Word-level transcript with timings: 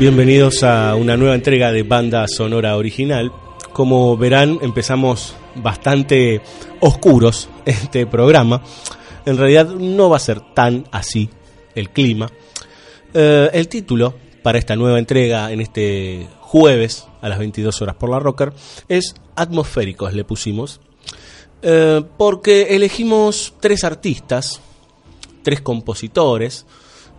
Bienvenidos 0.00 0.62
a 0.62 0.94
una 0.94 1.18
nueva 1.18 1.34
entrega 1.34 1.70
de 1.72 1.82
banda 1.82 2.26
sonora 2.26 2.78
original. 2.78 3.30
Como 3.74 4.16
verán, 4.16 4.58
empezamos 4.62 5.34
bastante 5.56 6.40
oscuros 6.80 7.50
este 7.66 8.06
programa. 8.06 8.62
En 9.26 9.36
realidad 9.36 9.66
no 9.66 10.08
va 10.08 10.16
a 10.16 10.20
ser 10.20 10.40
tan 10.54 10.86
así 10.90 11.28
el 11.74 11.90
clima. 11.90 12.32
Eh, 13.12 13.50
el 13.52 13.68
título 13.68 14.14
para 14.42 14.58
esta 14.58 14.74
nueva 14.74 14.98
entrega 14.98 15.52
en 15.52 15.60
este 15.60 16.26
jueves 16.40 17.06
a 17.20 17.28
las 17.28 17.38
22 17.38 17.82
horas 17.82 17.96
por 17.96 18.08
la 18.08 18.18
Rocker 18.18 18.54
es 18.88 19.14
Atmosféricos, 19.36 20.14
le 20.14 20.24
pusimos. 20.24 20.80
Eh, 21.60 22.02
porque 22.16 22.74
elegimos 22.74 23.52
tres 23.60 23.84
artistas, 23.84 24.62
tres 25.42 25.60
compositores. 25.60 26.64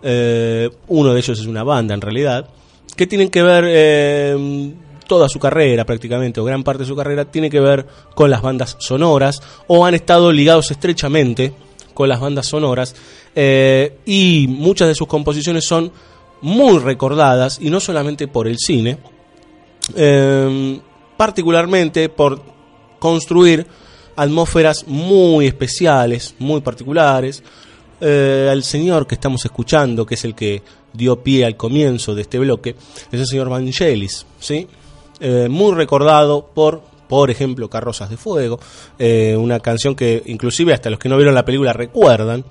eh, 0.02 0.68
uno 0.88 1.14
de 1.14 1.20
ellos 1.20 1.38
es 1.38 1.46
una 1.46 1.62
banda 1.62 1.94
en 1.94 2.00
realidad 2.00 2.50
que 2.96 3.06
tienen 3.06 3.30
que 3.30 3.42
ver 3.42 3.64
eh, 3.66 4.72
toda 5.06 5.28
su 5.28 5.38
carrera 5.38 5.84
prácticamente, 5.84 6.40
o 6.40 6.44
gran 6.44 6.62
parte 6.62 6.82
de 6.82 6.88
su 6.88 6.96
carrera, 6.96 7.24
tiene 7.24 7.50
que 7.50 7.60
ver 7.60 7.86
con 8.14 8.30
las 8.30 8.42
bandas 8.42 8.76
sonoras, 8.78 9.42
o 9.66 9.84
han 9.84 9.94
estado 9.94 10.32
ligados 10.32 10.70
estrechamente 10.70 11.52
con 11.94 12.08
las 12.08 12.20
bandas 12.20 12.46
sonoras, 12.46 12.94
eh, 13.34 13.98
y 14.06 14.46
muchas 14.48 14.88
de 14.88 14.94
sus 14.94 15.06
composiciones 15.06 15.64
son 15.64 15.92
muy 16.40 16.78
recordadas, 16.78 17.58
y 17.60 17.70
no 17.70 17.80
solamente 17.80 18.28
por 18.28 18.48
el 18.48 18.58
cine, 18.58 18.98
eh, 19.96 20.80
particularmente 21.16 22.08
por 22.08 22.42
construir 22.98 23.66
atmósferas 24.16 24.86
muy 24.86 25.46
especiales, 25.46 26.34
muy 26.38 26.60
particulares, 26.60 27.42
eh, 28.00 28.48
al 28.50 28.64
señor 28.64 29.06
que 29.06 29.14
estamos 29.14 29.44
escuchando, 29.44 30.04
que 30.04 30.14
es 30.14 30.24
el 30.24 30.34
que 30.34 30.62
dio 30.92 31.22
pie 31.22 31.44
al 31.44 31.56
comienzo 31.56 32.14
de 32.14 32.22
este 32.22 32.38
bloque, 32.38 32.76
es 33.10 33.20
el 33.20 33.26
señor 33.26 33.48
Vangelis, 33.48 34.26
¿sí? 34.38 34.66
Eh, 35.20 35.48
muy 35.48 35.74
recordado 35.74 36.46
por, 36.52 36.82
por 37.08 37.30
ejemplo, 37.30 37.70
Carrozas 37.70 38.10
de 38.10 38.16
Fuego, 38.16 38.58
eh, 38.98 39.36
una 39.38 39.60
canción 39.60 39.94
que 39.94 40.22
inclusive 40.26 40.72
hasta 40.72 40.90
los 40.90 40.98
que 40.98 41.08
no 41.08 41.16
vieron 41.16 41.34
la 41.34 41.44
película 41.44 41.72
recuerdan. 41.72 42.44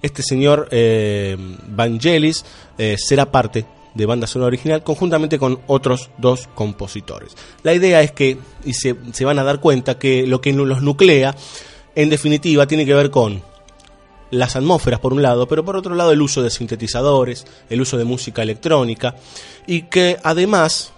Este 0.00 0.22
señor 0.22 0.68
eh, 0.70 1.36
Vangelis 1.68 2.44
será 2.96 3.30
parte 3.30 3.64
de 3.94 4.06
banda 4.06 4.26
sonora 4.26 4.48
original 4.48 4.82
conjuntamente 4.82 5.38
con 5.38 5.60
otros 5.66 6.10
dos 6.18 6.48
compositores. 6.54 7.36
La 7.62 7.74
idea 7.74 8.02
es 8.02 8.12
que, 8.12 8.38
y 8.64 8.74
se, 8.74 8.96
se 9.12 9.24
van 9.24 9.38
a 9.38 9.44
dar 9.44 9.60
cuenta, 9.60 9.98
que 9.98 10.26
lo 10.26 10.40
que 10.40 10.52
los 10.52 10.82
nuclea, 10.82 11.34
en 11.94 12.10
definitiva, 12.10 12.66
tiene 12.66 12.86
que 12.86 12.94
ver 12.94 13.10
con 13.10 13.42
las 14.32 14.56
atmósferas 14.56 14.98
por 14.98 15.12
un 15.12 15.22
lado, 15.22 15.46
pero 15.46 15.64
por 15.64 15.76
otro 15.76 15.94
lado 15.94 16.10
el 16.10 16.22
uso 16.22 16.42
de 16.42 16.50
sintetizadores, 16.50 17.46
el 17.68 17.80
uso 17.80 17.98
de 17.98 18.04
música 18.04 18.42
electrónica 18.42 19.14
y 19.66 19.82
que 19.82 20.18
además 20.22 20.92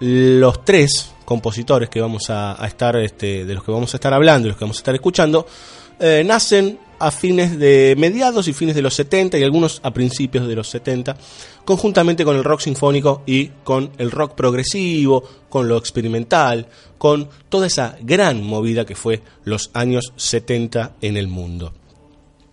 los 0.00 0.64
tres 0.64 1.12
compositores 1.24 1.88
que 1.88 2.00
vamos 2.00 2.30
a, 2.30 2.58
estar 2.66 2.96
este, 2.96 3.44
de 3.44 3.54
los 3.54 3.62
que 3.62 3.70
vamos 3.70 3.94
a 3.94 3.96
estar 3.96 4.12
hablando 4.12 4.48
y 4.48 4.50
los 4.50 4.58
que 4.58 4.64
vamos 4.64 4.78
a 4.78 4.80
estar 4.80 4.94
escuchando 4.94 5.46
eh, 6.00 6.24
nacen 6.26 6.80
a 6.98 7.12
fines 7.12 7.58
de 7.58 7.94
mediados 7.96 8.48
y 8.48 8.52
fines 8.52 8.74
de 8.74 8.82
los 8.82 8.94
70 8.94 9.38
y 9.38 9.44
algunos 9.44 9.80
a 9.84 9.92
principios 9.92 10.48
de 10.48 10.56
los 10.56 10.68
70 10.68 11.16
conjuntamente 11.64 12.24
con 12.24 12.36
el 12.36 12.42
rock 12.42 12.60
sinfónico 12.60 13.22
y 13.24 13.50
con 13.62 13.92
el 13.98 14.10
rock 14.10 14.34
progresivo, 14.34 15.22
con 15.48 15.68
lo 15.68 15.76
experimental, 15.76 16.66
con 16.98 17.28
toda 17.48 17.68
esa 17.68 17.96
gran 18.00 18.42
movida 18.42 18.84
que 18.84 18.96
fue 18.96 19.22
los 19.44 19.70
años 19.74 20.12
70 20.16 20.96
en 21.00 21.16
el 21.16 21.28
mundo 21.28 21.72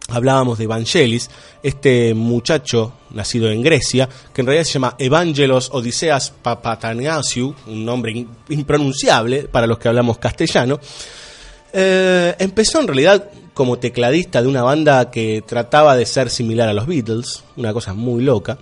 hablábamos 0.10 0.58
de 0.58 0.66
Evangelis, 0.66 1.30
este 1.64 2.14
muchacho 2.14 2.94
nacido 3.12 3.50
en 3.50 3.62
Grecia, 3.62 4.08
que 4.34 4.42
en 4.42 4.48
realidad 4.48 4.66
se 4.66 4.74
llama 4.74 4.96
Evangelos 4.98 5.70
Odiseas 5.74 6.32
Papatanasiou, 6.42 7.56
un 7.68 7.86
nombre 7.86 8.26
impronunciable 8.50 9.44
para 9.44 9.68
los 9.68 9.78
que 9.78 9.88
hablamos 9.88 10.18
castellano, 10.18 10.80
eh, 11.74 12.36
empezó 12.40 12.80
en 12.80 12.88
realidad 12.88 13.30
como 13.54 13.80
tecladista 13.80 14.42
de 14.42 14.48
una 14.48 14.64
banda 14.64 15.10
que 15.10 15.44
trataba 15.46 15.96
de 15.96 16.06
ser 16.06 16.30
similar 16.30 16.70
a 16.70 16.74
los 16.74 16.86
Beatles, 16.88 17.44
una 17.56 17.74
cosa 17.74 17.94
muy 17.94 18.24
loca, 18.24 18.58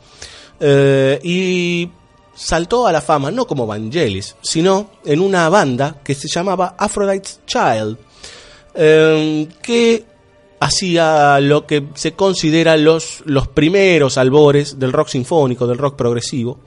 eh, 0.59 1.19
y 1.23 1.89
saltó 2.33 2.87
a 2.87 2.91
la 2.91 3.01
fama 3.01 3.31
no 3.31 3.45
como 3.45 3.67
Vangelis, 3.67 4.35
sino 4.41 4.91
en 5.05 5.19
una 5.19 5.49
banda 5.49 5.97
que 6.03 6.15
se 6.15 6.27
llamaba 6.27 6.75
Aphrodite's 6.77 7.41
Child, 7.45 7.97
eh, 8.73 9.47
que 9.61 10.14
hacía 10.65 11.39
lo 11.39 11.65
que 11.65 11.87
se 11.93 12.13
considera 12.13 12.75
los, 12.77 13.21
los 13.25 13.47
primeros 13.47 14.17
albores 14.17 14.79
del 14.79 14.91
rock 14.91 15.09
sinfónico, 15.09 15.67
del 15.67 15.77
rock 15.77 15.95
progresivo. 15.95 16.59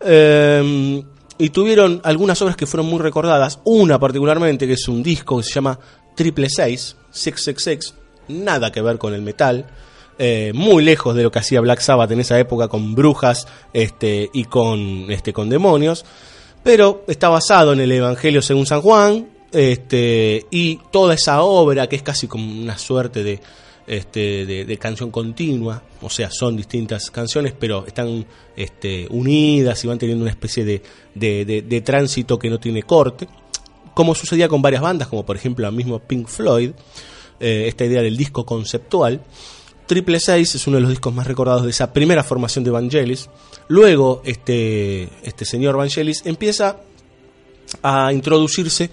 Eh, 0.00 1.02
y 1.38 1.50
tuvieron 1.50 2.00
algunas 2.04 2.42
obras 2.42 2.56
que 2.56 2.66
fueron 2.66 2.86
muy 2.86 2.98
recordadas. 2.98 3.60
Una 3.64 3.98
particularmente, 3.98 4.66
que 4.66 4.74
es 4.74 4.88
un 4.88 5.02
disco 5.02 5.38
que 5.38 5.44
se 5.44 5.52
llama 5.52 5.78
Triple 6.14 6.48
Seis, 6.50 6.96
Six 7.10 7.42
Six 7.42 7.62
Six, 7.62 7.94
nada 8.28 8.70
que 8.70 8.82
ver 8.82 8.98
con 8.98 9.14
el 9.14 9.22
metal. 9.22 9.66
eh, 10.22 10.52
muy 10.54 10.84
lejos 10.84 11.16
de 11.16 11.22
lo 11.22 11.30
que 11.30 11.38
hacía 11.38 11.62
Black 11.62 11.80
Sabbath 11.80 12.10
en 12.10 12.20
esa 12.20 12.38
época 12.38 12.68
con 12.68 12.94
brujas 12.94 13.48
este, 13.72 14.28
y 14.34 14.44
con, 14.44 15.10
este, 15.10 15.32
con 15.32 15.48
demonios. 15.48 16.04
Pero 16.62 17.04
está 17.08 17.30
basado 17.30 17.72
en 17.72 17.80
el 17.80 17.90
Evangelio 17.90 18.42
según 18.42 18.66
San 18.66 18.82
Juan, 18.82 19.30
este, 19.52 20.46
y 20.50 20.76
toda 20.90 21.14
esa 21.14 21.42
obra 21.42 21.88
que 21.88 21.96
es 21.96 22.02
casi 22.02 22.26
como 22.26 22.50
una 22.50 22.78
suerte 22.78 23.22
de, 23.22 23.40
este, 23.86 24.46
de, 24.46 24.78
canción 24.78 25.10
continua, 25.10 25.82
o 26.00 26.08
sea, 26.08 26.30
son 26.30 26.56
distintas 26.56 27.10
canciones, 27.10 27.54
pero 27.58 27.84
están 27.86 28.24
este, 28.56 29.08
unidas 29.10 29.82
y 29.84 29.88
van 29.88 29.98
teniendo 29.98 30.22
una 30.22 30.30
especie 30.30 30.64
de, 30.64 30.82
de, 31.14 31.80
tránsito 31.80 32.38
que 32.38 32.48
no 32.48 32.60
tiene 32.60 32.84
corte, 32.84 33.26
como 33.94 34.14
sucedía 34.14 34.48
con 34.48 34.62
varias 34.62 34.82
bandas, 34.82 35.08
como 35.08 35.26
por 35.26 35.36
ejemplo 35.36 35.66
el 35.66 35.74
mismo 35.74 35.98
Pink 35.98 36.28
Floyd, 36.28 36.70
eh, 37.40 37.64
esta 37.66 37.84
idea 37.84 38.02
del 38.02 38.16
disco 38.16 38.46
conceptual. 38.46 39.20
Triple 39.86 40.20
Seis 40.20 40.54
es 40.54 40.68
uno 40.68 40.76
de 40.76 40.82
los 40.82 40.90
discos 40.90 41.12
más 41.12 41.26
recordados 41.26 41.64
de 41.64 41.70
esa 41.70 41.92
primera 41.92 42.22
formación 42.22 42.62
de 42.62 42.70
Vangelis. 42.70 43.28
Luego, 43.66 44.22
este, 44.24 45.08
este 45.24 45.44
señor 45.44 45.76
Vangelis 45.76 46.22
empieza 46.26 46.76
a 47.82 48.12
introducirse 48.12 48.90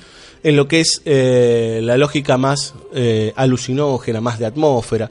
en 0.48 0.56
lo 0.56 0.66
que 0.66 0.80
es 0.80 1.02
eh, 1.04 1.82
la 1.84 1.98
lógica 1.98 2.38
más 2.38 2.74
eh, 2.94 3.34
alucinógena, 3.36 4.22
más 4.22 4.40
de 4.40 4.46
atmósfera. 4.46 5.10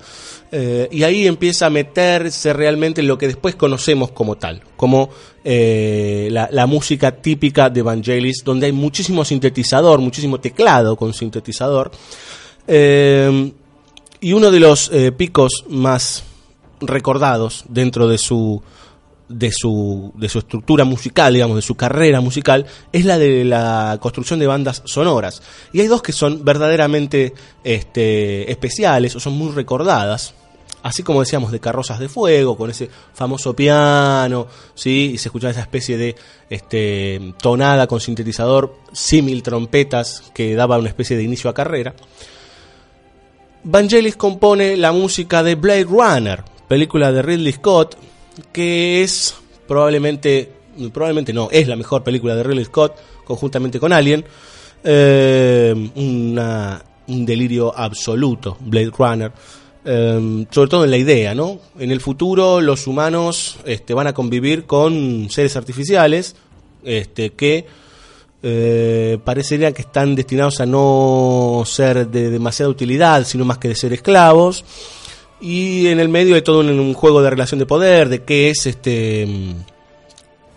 Eh, 0.50 0.88
y 0.90 1.02
ahí 1.02 1.26
empieza 1.26 1.66
a 1.66 1.70
meterse 1.70 2.54
realmente 2.54 3.02
en 3.02 3.06
lo 3.06 3.18
que 3.18 3.26
después 3.26 3.54
conocemos 3.54 4.12
como 4.12 4.36
tal, 4.36 4.62
como 4.78 5.10
la, 5.44 6.48
la 6.50 6.66
música 6.66 7.12
típica 7.12 7.68
de 7.68 7.82
Vangelis, 7.82 8.44
donde 8.44 8.64
hay 8.64 8.72
muchísimo 8.72 9.26
sintetizador, 9.26 10.00
muchísimo 10.00 10.40
teclado 10.40 10.96
con 10.96 11.12
sintetizador. 11.12 11.90
Y 12.66 14.32
uno 14.32 14.50
de 14.50 14.60
los 14.60 14.90
picos 15.18 15.66
más 15.68 16.24
recordados 16.80 17.66
dentro 17.68 18.08
de 18.08 18.16
su 18.16 18.62
de 19.28 19.50
su, 19.50 20.12
de 20.16 20.28
su 20.28 20.38
estructura 20.38 20.84
musical, 20.84 21.34
digamos, 21.34 21.56
de 21.56 21.62
su 21.62 21.74
carrera 21.74 22.20
musical, 22.20 22.66
es 22.92 23.04
la 23.04 23.18
de 23.18 23.44
la 23.44 23.98
construcción 24.00 24.38
de 24.38 24.46
bandas 24.46 24.82
sonoras. 24.84 25.42
Y 25.72 25.80
hay 25.80 25.86
dos 25.88 26.02
que 26.02 26.12
son 26.12 26.44
verdaderamente 26.44 27.34
este, 27.64 28.50
especiales 28.50 29.16
o 29.16 29.20
son 29.20 29.34
muy 29.34 29.52
recordadas. 29.52 30.34
Así 30.82 31.02
como 31.02 31.20
decíamos 31.20 31.50
de 31.50 31.58
Carrozas 31.58 31.98
de 31.98 32.08
Fuego, 32.08 32.56
con 32.56 32.70
ese 32.70 32.88
famoso 33.12 33.56
piano, 33.56 34.46
¿sí? 34.76 35.10
y 35.14 35.18
se 35.18 35.28
escuchaba 35.28 35.50
esa 35.50 35.62
especie 35.62 35.96
de 35.96 36.14
este, 36.48 37.34
tonada 37.40 37.88
con 37.88 37.98
sintetizador, 37.98 38.76
símil 38.92 39.42
trompetas, 39.42 40.22
que 40.32 40.54
daba 40.54 40.78
una 40.78 40.88
especie 40.88 41.16
de 41.16 41.24
inicio 41.24 41.50
a 41.50 41.54
carrera. 41.54 41.94
Vangelis 43.64 44.14
compone 44.14 44.76
la 44.76 44.92
música 44.92 45.42
de 45.42 45.56
Blade 45.56 45.84
Runner, 45.84 46.44
película 46.68 47.10
de 47.10 47.22
Ridley 47.22 47.52
Scott, 47.54 47.96
que 48.52 49.02
es 49.02 49.34
probablemente, 49.66 50.50
probablemente 50.92 51.32
no, 51.32 51.48
es 51.50 51.68
la 51.68 51.76
mejor 51.76 52.02
película 52.02 52.34
de 52.34 52.42
Ridley 52.42 52.64
Scott, 52.64 52.96
conjuntamente 53.24 53.80
con 53.80 53.92
Alien. 53.92 54.24
Eh, 54.84 55.74
un 57.08 57.24
delirio 57.24 57.76
absoluto, 57.76 58.56
Blade 58.60 58.90
Runner. 58.96 59.32
Eh, 59.88 60.46
sobre 60.50 60.68
todo 60.68 60.84
en 60.84 60.90
la 60.90 60.96
idea, 60.96 61.32
¿no? 61.32 61.60
En 61.78 61.92
el 61.92 62.00
futuro 62.00 62.60
los 62.60 62.88
humanos 62.88 63.56
este, 63.64 63.94
van 63.94 64.08
a 64.08 64.12
convivir 64.12 64.64
con 64.64 65.30
seres 65.30 65.54
artificiales 65.54 66.34
este, 66.84 67.30
que 67.30 67.66
eh, 68.42 69.18
parecería 69.24 69.70
que 69.70 69.82
están 69.82 70.16
destinados 70.16 70.60
a 70.60 70.66
no 70.66 71.62
ser 71.64 72.08
de 72.08 72.30
demasiada 72.30 72.68
utilidad, 72.68 73.24
sino 73.24 73.44
más 73.44 73.58
que 73.58 73.68
de 73.68 73.76
ser 73.76 73.92
esclavos 73.92 74.64
y 75.40 75.88
en 75.88 76.00
el 76.00 76.08
medio 76.08 76.34
de 76.34 76.42
todo 76.42 76.60
un, 76.60 76.94
juego 76.94 77.22
de 77.22 77.30
relación 77.30 77.58
de 77.58 77.66
poder, 77.66 78.08
de 78.08 78.24
qué 78.24 78.50
es 78.50 78.66
este 78.66 79.22
en, 79.22 79.64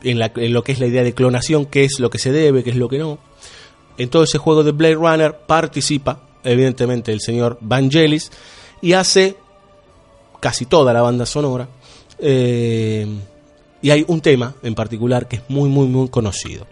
en, 0.03 0.53
lo 0.53 0.63
que 0.63 0.71
es 0.71 0.79
la 0.79 0.87
idea 0.87 1.03
de 1.03 1.13
clonación, 1.13 1.65
qué 1.65 1.83
es 1.83 1.99
lo 1.99 2.09
que 2.09 2.17
se 2.17 2.31
debe, 2.31 2.63
qué 2.63 2.69
es 2.69 2.75
lo 2.75 2.87
que 2.87 2.97
no. 2.97 3.19
En 3.97 4.09
todo 4.09 4.23
ese 4.23 4.37
juego 4.37 4.63
de 4.63 4.71
Blade 4.71 4.95
Runner 4.95 5.37
participa, 5.45 6.21
evidentemente, 6.43 7.11
el 7.11 7.19
señor 7.19 7.57
Vangelis 7.59 8.31
y 8.81 8.93
hace 8.93 9.35
casi 10.39 10.65
toda 10.65 10.93
la 10.93 11.01
banda 11.01 11.25
sonora. 11.25 11.67
Eh, 12.17 13.05
y 13.81 13.89
hay 13.91 14.05
un 14.07 14.21
tema 14.21 14.55
en 14.63 14.75
particular 14.75 15.27
que 15.27 15.37
es 15.37 15.41
muy, 15.49 15.69
muy, 15.69 15.87
muy 15.87 16.07
conocido. 16.07 16.65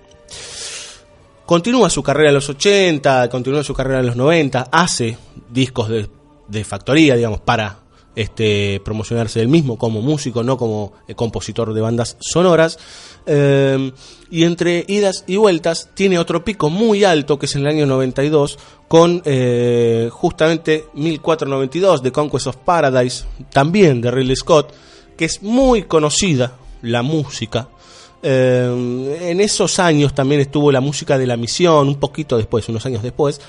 Continúa 1.46 1.90
su 1.90 2.04
carrera 2.04 2.30
en 2.30 2.36
los 2.36 2.50
80, 2.50 3.30
continúa 3.30 3.64
su 3.64 3.74
carrera 3.74 4.00
en 4.00 4.08
los 4.08 4.16
90, 4.18 4.68
hace 4.72 5.18
discos 5.50 5.88
de, 5.88 6.10
de 6.48 6.64
factoría, 6.66 7.16
digamos, 7.16 7.40
para 7.40 7.87
este, 8.18 8.82
promocionarse 8.84 9.40
él 9.42 9.48
mismo 9.48 9.78
como 9.78 10.02
músico, 10.02 10.42
no 10.42 10.58
como 10.58 10.92
eh, 11.08 11.14
compositor 11.14 11.72
de 11.72 11.82
bandas 11.82 12.18
sonoras. 12.20 12.80
Eh, 13.28 13.92
y 14.32 14.44
entre 14.44 14.84
idas 14.88 15.24
y 15.28 15.36
vueltas 15.38 15.90
tiene 15.94 16.18
otro 16.18 16.44
pico 16.44 16.72
muy 16.72 17.04
alto 17.04 17.38
que 17.38 17.46
es 17.46 17.56
en 17.56 17.62
el 17.62 17.68
año 17.68 17.86
92 17.86 18.58
con 18.88 19.22
eh, 19.24 20.10
justamente 20.12 20.86
1492 20.96 22.02
de 22.02 22.12
Conquest 22.12 22.48
of 22.48 22.58
Paradise, 22.58 23.26
también 23.52 24.02
de 24.02 24.10
Ridley 24.10 24.36
Scott, 24.36 24.74
que 25.16 25.26
es 25.26 25.44
muy 25.44 25.84
conocida 25.84 26.56
la 26.82 27.04
música. 27.04 27.70
en 28.24 29.40
esos 29.40 29.78
años 29.78 30.16
también 30.16 30.42
estuvo 30.42 30.72
la 30.72 30.82
música 30.82 31.20
de 31.20 31.28
la 31.28 31.38
misión, 31.38 31.88
un 31.88 32.00
poquito 32.00 32.36
después, 32.36 32.68
unos 32.68 32.86
años 32.88 33.04
después, 33.04 33.40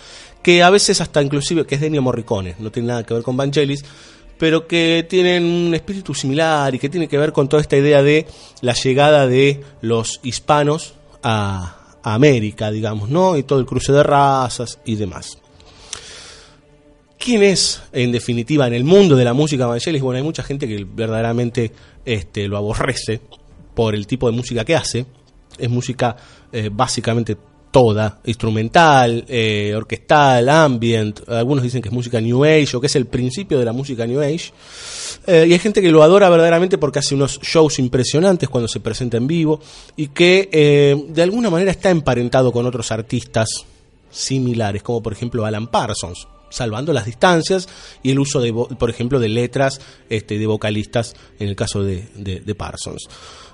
que 0.42 0.62
a 0.62 0.68
veces 0.68 1.00
hasta 1.00 1.22
inclusive, 1.22 1.64
que 1.64 1.76
es 1.76 1.80
de 1.80 1.86
Ennio 1.86 2.02
Morricone, 2.02 2.54
no 2.58 2.70
tiene 2.70 2.88
nada 2.88 3.02
que 3.04 3.14
ver 3.14 3.22
con 3.22 3.36
Vangelis, 3.36 3.82
pero 4.38 4.66
que 4.66 5.06
tienen 5.08 5.44
un 5.44 5.74
espíritu 5.74 6.14
similar 6.14 6.74
y 6.74 6.78
que 6.78 6.88
tiene 6.88 7.08
que 7.08 7.18
ver 7.18 7.32
con 7.32 7.48
toda 7.48 7.60
esta 7.60 7.76
idea 7.76 8.02
de 8.02 8.26
la 8.60 8.72
llegada 8.72 9.26
de 9.26 9.62
los 9.80 10.20
hispanos 10.22 10.94
a, 11.22 11.74
América, 12.00 12.70
digamos, 12.70 13.10
¿no? 13.10 13.36
Y 13.36 13.42
todo 13.42 13.58
el 13.58 13.66
cruce 13.66 13.92
de 13.92 14.02
razas 14.02 14.78
y 14.86 14.94
demás. 14.94 15.36
¿Quién 17.18 17.42
es, 17.42 17.82
en 17.92 18.12
definitiva, 18.12 18.66
en 18.66 18.72
el 18.72 18.84
mundo 18.84 19.14
de 19.14 19.24
la 19.24 19.34
música 19.34 19.64
evangelis? 19.64 20.00
Bueno, 20.00 20.16
hay 20.16 20.22
mucha 20.22 20.42
gente 20.42 20.66
que 20.66 20.86
verdaderamente 20.88 21.72
este, 22.06 22.48
lo 22.48 22.56
aborrece 22.56 23.20
por 23.74 23.94
el 23.94 24.06
tipo 24.06 24.30
de 24.30 24.36
música 24.36 24.64
que 24.64 24.76
hace. 24.76 25.04
Es 25.58 25.68
música 25.68 26.16
eh, 26.50 26.70
básicamente 26.72 27.36
toda, 27.70 28.20
instrumental, 28.24 29.24
eh, 29.28 29.74
orquestal, 29.76 30.48
ambient, 30.48 31.28
algunos 31.28 31.62
dicen 31.62 31.82
que 31.82 31.88
es 31.88 31.94
música 31.94 32.20
New 32.20 32.44
Age 32.44 32.76
o 32.76 32.80
que 32.80 32.86
es 32.86 32.96
el 32.96 33.06
principio 33.06 33.58
de 33.58 33.64
la 33.64 33.72
música 33.72 34.06
New 34.06 34.20
Age. 34.20 34.52
Eh, 35.26 35.46
y 35.48 35.52
hay 35.52 35.58
gente 35.58 35.82
que 35.82 35.90
lo 35.90 36.02
adora 36.02 36.30
verdaderamente 36.30 36.78
porque 36.78 37.00
hace 37.00 37.14
unos 37.14 37.40
shows 37.40 37.78
impresionantes 37.78 38.48
cuando 38.48 38.68
se 38.68 38.80
presenta 38.80 39.16
en 39.16 39.26
vivo 39.26 39.60
y 39.96 40.08
que 40.08 40.48
eh, 40.50 40.96
de 41.08 41.22
alguna 41.22 41.50
manera 41.50 41.70
está 41.70 41.90
emparentado 41.90 42.52
con 42.52 42.64
otros 42.66 42.90
artistas 42.90 43.48
similares, 44.10 44.82
como 44.82 45.02
por 45.02 45.12
ejemplo 45.12 45.44
Alan 45.44 45.66
Parsons, 45.66 46.26
salvando 46.48 46.94
las 46.94 47.04
distancias 47.04 47.68
y 48.02 48.10
el 48.10 48.18
uso 48.18 48.40
de, 48.40 48.52
por 48.52 48.88
ejemplo, 48.88 49.20
de 49.20 49.28
letras 49.28 49.80
este, 50.08 50.38
de 50.38 50.46
vocalistas 50.46 51.14
en 51.38 51.48
el 51.48 51.56
caso 51.56 51.82
de, 51.82 52.08
de 52.16 52.54
Parsons. 52.54 53.06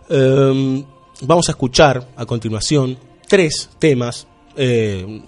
vamos 0.09 1.49
a 1.49 1.53
escuchar 1.53 2.09
a 2.15 2.25
continuación 2.25 2.97
tres 3.27 3.71
temas. 3.79 4.27
Eh, 4.57 5.23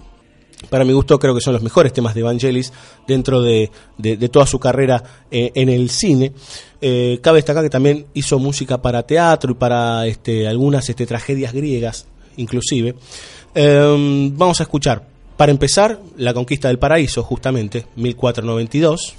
para 0.69 0.83
mi 0.85 0.93
gusto 0.93 1.19
creo 1.19 1.35
que 1.35 1.41
son 1.41 1.53
los 1.53 1.61
mejores 1.61 1.93
temas 1.93 2.15
de 2.15 2.21
Evangelis 2.21 2.73
dentro 3.07 3.41
de, 3.41 3.69
toda 4.31 4.45
su 4.47 4.59
carrera 4.59 5.03
eh, 5.29 5.51
en 5.55 5.69
el 5.69 5.89
cine. 5.89 6.33
Eh, 6.81 7.19
cabe 7.21 7.37
destacar 7.37 7.63
que 7.63 7.69
también 7.69 8.07
hizo 8.13 8.39
música 8.39 8.81
para 8.81 9.03
teatro 9.03 9.51
y 9.51 9.55
para 9.55 10.07
este, 10.07 10.47
algunas 10.47 10.89
este, 10.89 11.05
tragedias 11.05 11.53
griegas, 11.53 12.07
inclusive. 12.37 12.95
vamos 13.53 14.59
a 14.59 14.63
escuchar, 14.63 15.07
para 15.37 15.51
empezar, 15.51 15.99
La 16.17 16.33
Conquista 16.33 16.67
del 16.67 16.79
Paraíso, 16.79 17.21
justamente, 17.23 17.85
1492. 17.95 19.13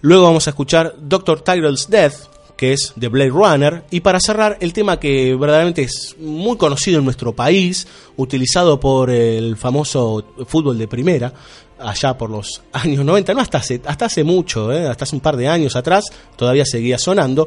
Luego 0.00 0.24
vamos 0.24 0.46
a 0.46 0.50
escuchar 0.50 0.94
Doctor 1.00 1.40
Tyrell's 1.40 1.88
Death, 1.88 2.14
que 2.56 2.72
es 2.72 2.94
The 2.98 3.08
Blade 3.08 3.30
Runner. 3.30 3.84
Y 3.90 4.00
para 4.00 4.20
cerrar, 4.20 4.56
el 4.60 4.72
tema 4.72 4.98
que 4.98 5.34
verdaderamente 5.34 5.82
es 5.82 6.16
muy 6.18 6.56
conocido 6.56 6.98
en 6.98 7.04
nuestro 7.04 7.34
país, 7.34 7.86
utilizado 8.16 8.80
por 8.80 9.10
el 9.10 9.56
famoso 9.56 10.24
fútbol 10.46 10.78
de 10.78 10.88
primera, 10.88 11.32
allá 11.78 12.16
por 12.16 12.30
los 12.30 12.62
años 12.72 13.04
90, 13.04 13.34
no 13.34 13.40
hasta 13.40 13.58
hace, 13.58 13.80
hasta 13.84 14.06
hace 14.06 14.24
mucho, 14.24 14.72
¿eh? 14.72 14.86
hasta 14.86 15.04
hace 15.04 15.16
un 15.16 15.20
par 15.20 15.36
de 15.36 15.48
años 15.48 15.76
atrás, 15.76 16.06
todavía 16.36 16.64
seguía 16.64 16.98
sonando, 16.98 17.46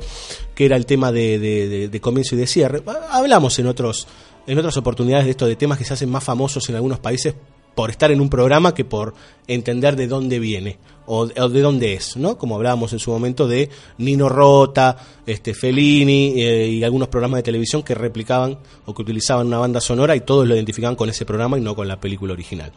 que 0.53 0.65
era 0.65 0.75
el 0.75 0.85
tema 0.85 1.11
de, 1.11 1.89
de 1.89 2.01
comienzo 2.01 2.35
y 2.35 2.37
de 2.39 2.47
cierre. 2.47 2.83
Hablamos 3.11 3.57
en 3.59 3.67
otros 3.67 4.07
en 4.47 4.57
otras 4.57 4.77
oportunidades 4.77 5.25
de 5.25 5.31
esto 5.31 5.45
de 5.45 5.55
temas 5.55 5.77
que 5.77 5.85
se 5.85 5.93
hacen 5.93 6.09
más 6.09 6.23
famosos 6.23 6.67
en 6.69 6.75
algunos 6.75 6.97
países 6.97 7.35
por 7.75 7.89
estar 7.89 8.11
en 8.11 8.21
un 8.21 8.29
programa 8.29 8.73
que 8.73 8.85
por 8.85 9.13
entender 9.47 9.95
de 9.95 10.07
dónde 10.07 10.39
viene 10.39 10.79
o, 11.05 11.25
de 11.25 11.61
dónde 11.61 11.95
es, 11.95 12.17
¿no? 12.17 12.37
Como 12.37 12.55
hablábamos 12.55 12.93
en 12.93 12.99
su 12.99 13.09
momento 13.09 13.47
de 13.47 13.69
Nino 13.97 14.29
Rota, 14.29 14.95
este 15.25 15.55
Fellini 15.55 16.33
eh, 16.41 16.67
y 16.67 16.83
algunos 16.83 17.07
programas 17.07 17.39
de 17.39 17.43
televisión 17.43 17.81
que 17.81 17.95
replicaban 17.95 18.59
o 18.85 18.93
que 18.93 19.01
utilizaban 19.01 19.47
una 19.47 19.57
banda 19.57 19.81
sonora 19.81 20.15
y 20.15 20.21
todos 20.21 20.47
lo 20.47 20.55
identificaban 20.55 20.95
con 20.95 21.09
ese 21.09 21.25
programa 21.25 21.57
y 21.57 21.61
no 21.61 21.75
con 21.75 21.87
la 21.87 21.99
película 21.99 22.33
original. 22.33 22.71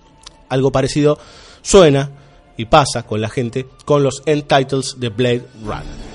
Algo 0.48 0.72
parecido 0.72 1.18
suena 1.60 2.10
y 2.56 2.64
pasa 2.66 3.02
con 3.02 3.20
la 3.20 3.28
gente 3.28 3.66
con 3.84 4.02
los 4.02 4.22
end 4.24 4.44
titles 4.46 4.96
de 4.98 5.08
Blade 5.10 5.44
Runner. 5.64 6.11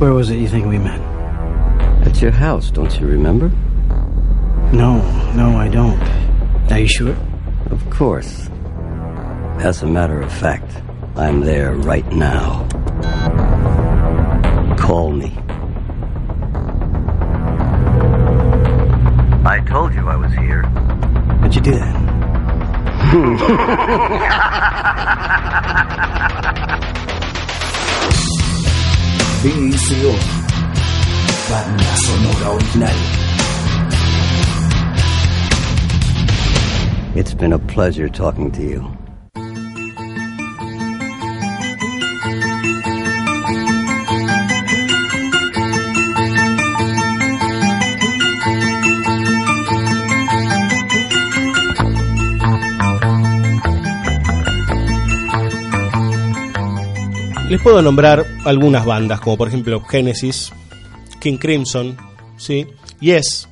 Where 0.00 0.14
was 0.14 0.30
it 0.30 0.36
you 0.36 0.48
think 0.48 0.64
we 0.64 0.78
met? 0.78 0.98
At 2.06 2.22
your 2.22 2.30
house, 2.30 2.70
don't 2.70 2.98
you 2.98 3.06
remember? 3.06 3.50
No, 4.72 4.96
no, 5.34 5.58
I 5.58 5.68
don't. 5.68 6.00
Are 6.72 6.78
you 6.78 6.88
sure? 6.88 7.14
Of 7.70 7.90
course. 7.90 8.48
As 9.58 9.82
a 9.82 9.86
matter 9.86 10.22
of 10.22 10.32
fact, 10.32 10.72
I'm 11.16 11.40
there 11.40 11.74
right 11.74 12.10
now. 12.10 12.66
Call 14.78 15.12
me. 15.12 15.36
I 19.44 19.62
told 19.68 19.92
you 19.92 20.08
I 20.08 20.16
was 20.16 20.32
here. 20.32 20.62
How'd 21.42 21.54
you 21.54 21.60
do 21.60 21.72
that? 21.72 21.96
BCO. 29.90 30.12
Banda 31.50 31.96
sonora 31.96 32.54
original. 32.54 32.96
It's 37.16 37.34
been 37.34 37.52
a 37.52 37.58
pleasure 37.58 38.08
talking 38.08 38.52
to 38.52 38.62
you. 38.62 38.96
Les 57.48 57.60
puedo 57.60 57.82
nombrar 57.82 58.24
algunas 58.44 58.84
bandas, 58.84 59.20
como 59.20 59.36
por 59.36 59.48
ejemplo 59.48 59.80
Genesis, 59.82 60.52
King 61.20 61.36
Crimson, 61.36 61.96
¿sí? 62.36 62.66
Yes. 63.00 63.48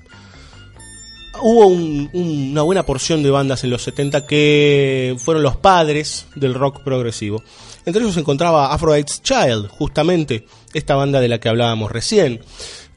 Hubo 1.40 1.66
un- 1.66 2.11
una 2.12 2.62
buena 2.62 2.85
porción 2.85 3.22
de 3.22 3.31
bandas 3.31 3.62
en 3.62 3.70
los 3.70 3.83
70 3.83 4.27
que 4.27 5.14
fueron 5.18 5.42
los 5.42 5.57
padres 5.57 6.27
del 6.35 6.55
rock 6.55 6.83
progresivo. 6.83 7.42
Entre 7.87 8.03
ellos 8.03 8.14
se 8.14 8.20
encontraba 8.20 8.72
Aphrodite's 8.72 9.22
Child, 9.22 9.68
justamente 9.68 10.46
esta 10.74 10.96
banda 10.96 11.20
de 11.20 11.29
la 11.29 11.38
que 11.38 11.48
hablábamos 11.48 11.92
recién. 11.92 12.40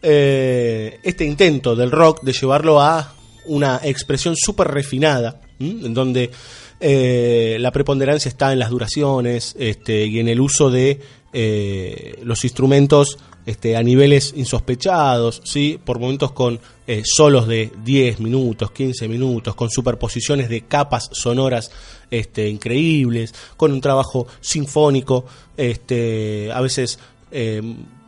Eh, 0.01 0.99
este 1.03 1.25
intento 1.25 1.75
del 1.75 1.91
rock 1.91 2.23
de 2.23 2.33
llevarlo 2.33 2.81
a 2.81 3.13
una 3.45 3.79
expresión 3.83 4.35
súper 4.35 4.69
refinada, 4.69 5.39
en 5.59 5.93
donde 5.93 6.31
eh, 6.79 7.57
la 7.59 7.71
preponderancia 7.71 8.29
está 8.29 8.51
en 8.53 8.57
las 8.59 8.71
duraciones 8.71 9.55
este, 9.59 10.05
y 10.07 10.19
en 10.19 10.27
el 10.29 10.39
uso 10.41 10.71
de 10.71 10.99
eh, 11.33 12.19
los 12.23 12.43
instrumentos 12.43 13.17
este, 13.45 13.75
a 13.75 13.83
niveles 13.83 14.33
insospechados, 14.35 15.41
¿sí? 15.43 15.79
por 15.83 15.99
momentos 15.99 16.31
con 16.31 16.59
eh, 16.85 17.01
solos 17.05 17.47
de 17.47 17.71
10 17.83 18.19
minutos, 18.19 18.71
15 18.71 19.07
minutos, 19.07 19.55
con 19.55 19.69
superposiciones 19.69 20.49
de 20.49 20.61
capas 20.61 21.09
sonoras 21.11 21.71
este, 22.11 22.47
increíbles, 22.49 23.33
con 23.57 23.71
un 23.71 23.81
trabajo 23.81 24.27
sinfónico, 24.41 25.25
este, 25.57 26.51
a 26.51 26.61
veces 26.61 26.99
eh, 27.31 27.61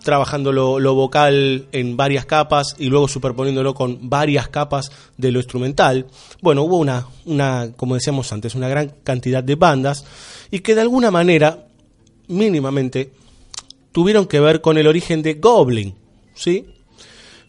trabajando 0.03 0.51
lo, 0.51 0.79
lo 0.79 0.93
vocal 0.93 1.67
en 1.71 1.97
varias 1.97 2.25
capas 2.25 2.75
y 2.77 2.87
luego 2.87 3.07
superponiéndolo 3.07 3.73
con 3.73 4.09
varias 4.09 4.49
capas 4.49 4.91
de 5.17 5.31
lo 5.31 5.39
instrumental. 5.39 6.05
Bueno, 6.41 6.63
hubo 6.63 6.77
una, 6.77 7.07
una, 7.25 7.71
como 7.75 7.95
decíamos 7.95 8.31
antes, 8.33 8.53
una 8.53 8.67
gran 8.67 8.93
cantidad 9.03 9.43
de 9.43 9.55
bandas 9.55 10.05
y 10.51 10.59
que 10.59 10.75
de 10.75 10.81
alguna 10.81 11.09
manera, 11.09 11.65
mínimamente, 12.27 13.11
tuvieron 13.91 14.25
que 14.25 14.39
ver 14.39 14.61
con 14.61 14.77
el 14.77 14.87
origen 14.87 15.21
de 15.21 15.35
Goblin, 15.35 15.93
¿sí? 16.33 16.65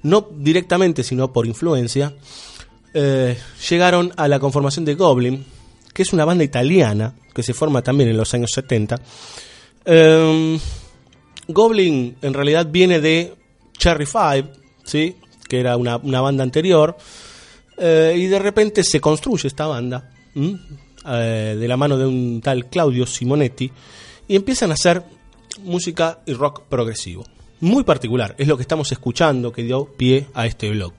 No 0.03 0.29
directamente, 0.37 1.03
sino 1.03 1.33
por 1.33 1.47
influencia, 1.47 2.15
eh, 2.93 3.37
llegaron 3.69 4.13
a 4.17 4.29
la 4.29 4.39
conformación 4.39 4.85
de 4.85 4.95
Goblin, 4.95 5.45
que 5.93 6.03
es 6.03 6.13
una 6.13 6.25
banda 6.25 6.45
italiana 6.45 7.15
que 7.35 7.43
se 7.43 7.55
forma 7.55 7.83
también 7.83 8.11
en 8.11 8.17
los 8.17 8.33
años 8.35 8.51
70. 8.53 9.01
Eh, 9.85 10.59
Goblin 11.49 12.17
en 12.23 12.35
realidad 12.35 12.67
viene 12.71 13.01
de 13.01 13.35
Cherry 13.77 14.07
Five, 14.07 14.53
¿sí? 14.85 15.17
que 15.49 15.61
era 15.61 15.77
una, 15.77 15.97
una 15.97 16.21
banda 16.21 16.43
anterior, 16.43 16.97
eh, 17.77 18.15
y 18.17 18.27
de 18.27 18.39
repente 18.39 18.83
se 18.85 19.01
construye 19.01 19.49
esta 19.49 19.67
banda. 19.67 20.11
Eh, 21.07 21.57
de 21.61 21.69
la 21.69 21.77
mano 21.77 21.99
de 21.99 22.07
un 22.07 22.41
tal 22.43 22.67
Claudio 22.67 23.07
Simonetti, 23.07 23.71
y 24.29 24.37
empiezan 24.37 24.71
a 24.71 24.75
hacer 24.75 25.05
música 25.61 26.21
y 26.27 26.33
rock 26.33 26.63
progresivo. 26.69 27.25
Muy 27.61 27.85
particular, 27.85 28.35
es 28.39 28.49
lo 28.49 28.57
que 28.57 28.63
estamos 28.63 28.91
escuchando 28.93 29.53
que 29.53 29.63
dio 29.63 29.87
pie 29.87 30.27
a 30.35 30.47
este 30.47 30.71
blog. 30.71 30.93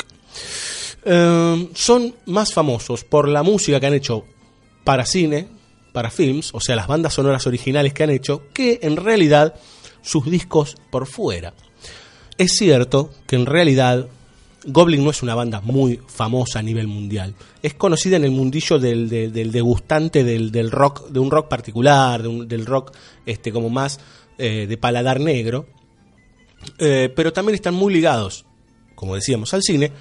Eh, 1.03 1.69
son 1.75 2.15
más 2.25 2.53
famosos 2.53 3.03
por 3.03 3.27
la 3.27 3.43
música 3.43 3.79
que 3.79 3.85
han 3.85 3.93
hecho 3.93 4.25
para 4.83 5.05
cine, 5.05 5.47
para 5.91 6.09
films, 6.09 6.49
o 6.53 6.59
sea, 6.59 6.75
las 6.75 6.88
bandas 6.88 7.13
sonoras 7.13 7.45
originales 7.47 7.93
que 7.93 8.03
han 8.03 8.09
hecho, 8.09 8.43
que 8.53 8.79
en 8.81 8.97
realidad 8.97 9.55
sus 10.01 10.25
discos 10.25 10.75
por 10.89 11.07
fuera. 11.07 11.53
Es 12.38 12.53
cierto 12.57 13.11
que 13.27 13.35
en 13.35 13.45
realidad 13.45 14.07
Goblin 14.65 15.04
no 15.04 15.12
es 15.12 15.21
una 15.21 15.36
banda 15.36 15.62
muy 15.62 15.99
famosa 16.08 16.60
a 16.60 16.63
nivel 16.63 16.88
mundial. 16.88 17.36
Es 17.62 17.75
conocida 17.75 18.17
en 18.17 18.23
el 18.23 18.32
mundillo 18.32 18.80
del, 18.80 19.10
degustante 19.32 20.23
del, 20.23 20.71
rock, 20.71 21.10
de 21.10 21.19
un 21.19 21.30
rock 21.30 21.47
particular, 21.47 22.23
del 22.23 22.65
rock 22.65 22.91
este, 23.25 23.51
como 23.51 23.69
más 23.69 23.99
eh, 24.38 24.65
de 24.67 24.78
paladar 24.78 25.19
negro. 25.19 25.67
Eh, 26.80 27.13
pero 27.15 27.32
también 27.32 27.56
están 27.56 27.75
muy 27.75 27.93
ligados, 27.93 28.45
como 28.95 29.15
decíamos, 29.15 29.54
al 29.54 29.62
cine 29.62 29.91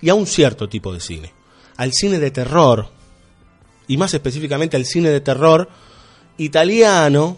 y 0.00 0.08
a 0.08 0.14
un 0.14 0.26
cierto 0.26 0.68
tipo 0.68 0.92
de 0.92 1.00
cine. 1.00 1.32
Al 1.76 1.92
cine 1.92 2.18
de 2.18 2.30
terror, 2.30 2.88
y 3.86 3.96
más 3.96 4.14
específicamente 4.14 4.76
al 4.76 4.86
cine 4.86 5.10
de 5.10 5.20
terror 5.20 5.68
italiano 6.38 7.36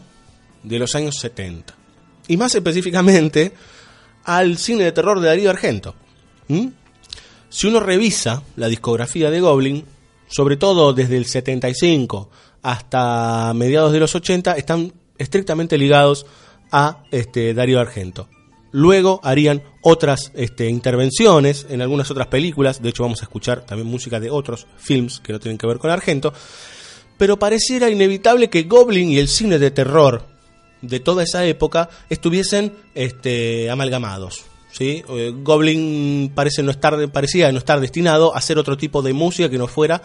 de 0.63 0.79
los 0.79 0.95
años 0.95 1.17
70. 1.19 1.75
Y 2.29 2.37
más 2.37 2.55
específicamente 2.55 3.53
al 4.25 4.57
cine 4.59 4.85
de 4.85 4.93
terror 4.93 5.21
de 5.21 5.29
Darío 5.29 5.51
Argento. 5.51 5.95
¿Mm? 6.49 6.69
Si 7.49 7.67
uno 7.67 7.81
revisa 7.81 8.43
la 8.57 8.69
discografía 8.69 9.31
de 9.31 9.41
Goblin, 9.41 9.85
sobre 10.29 10.57
todo 10.57 10.93
desde 10.93 11.17
el 11.17 11.27
75 11.27 12.31
hasta 12.63 13.53
mediados 13.55 13.93
de 13.93 14.01
los 14.01 14.15
80, 14.15 14.53
están 14.53 14.93
estrictamente 15.19 15.79
ligados 15.79 16.27
a 16.73 17.05
este, 17.11 17.55
Darío 17.55 17.81
Argento. 17.81 18.29
Luego 18.73 19.21
harían 19.23 19.63
otras 19.83 20.33
este, 20.35 20.69
intervenciones 20.69 21.67
en 21.71 21.81
algunas 21.81 22.11
otras 22.11 22.27
películas, 22.27 22.83
de 22.83 22.91
hecho 22.91 23.05
vamos 23.05 23.23
a 23.23 23.25
escuchar 23.25 23.65
también 23.65 23.89
música 23.89 24.21
de 24.21 24.31
otros 24.31 24.67
films 24.77 25.21
que 25.21 25.33
no 25.33 25.41
tienen 25.41 25.57
que 25.57 25.67
ver 25.67 25.79
con 25.79 25.91
Argento, 25.91 26.35
pero 27.17 27.39
pareciera 27.39 27.89
inevitable 27.89 28.51
que 28.51 28.65
Goblin 28.65 29.11
y 29.11 29.19
el 29.19 29.29
cine 29.29 29.59
de 29.59 29.71
terror 29.71 30.27
de 30.83 31.01
toda 31.01 31.23
esa 31.23 31.47
época 31.47 31.89
estuviesen 32.11 32.75
este, 32.95 33.71
amalgamados. 33.71 34.45
Eh, 34.81 35.33
Goblin 35.43 36.33
parece 36.35 36.63
no 36.63 36.71
estar, 36.71 37.11
parecía 37.11 37.51
no 37.53 37.59
estar 37.59 37.81
destinado 37.81 38.35
a 38.35 38.39
hacer 38.39 38.59
otro 38.59 38.77
tipo 38.77 39.03
de 39.03 39.13
música 39.13 39.49
que 39.49 39.59
no 39.59 39.67
fuera 39.67 40.03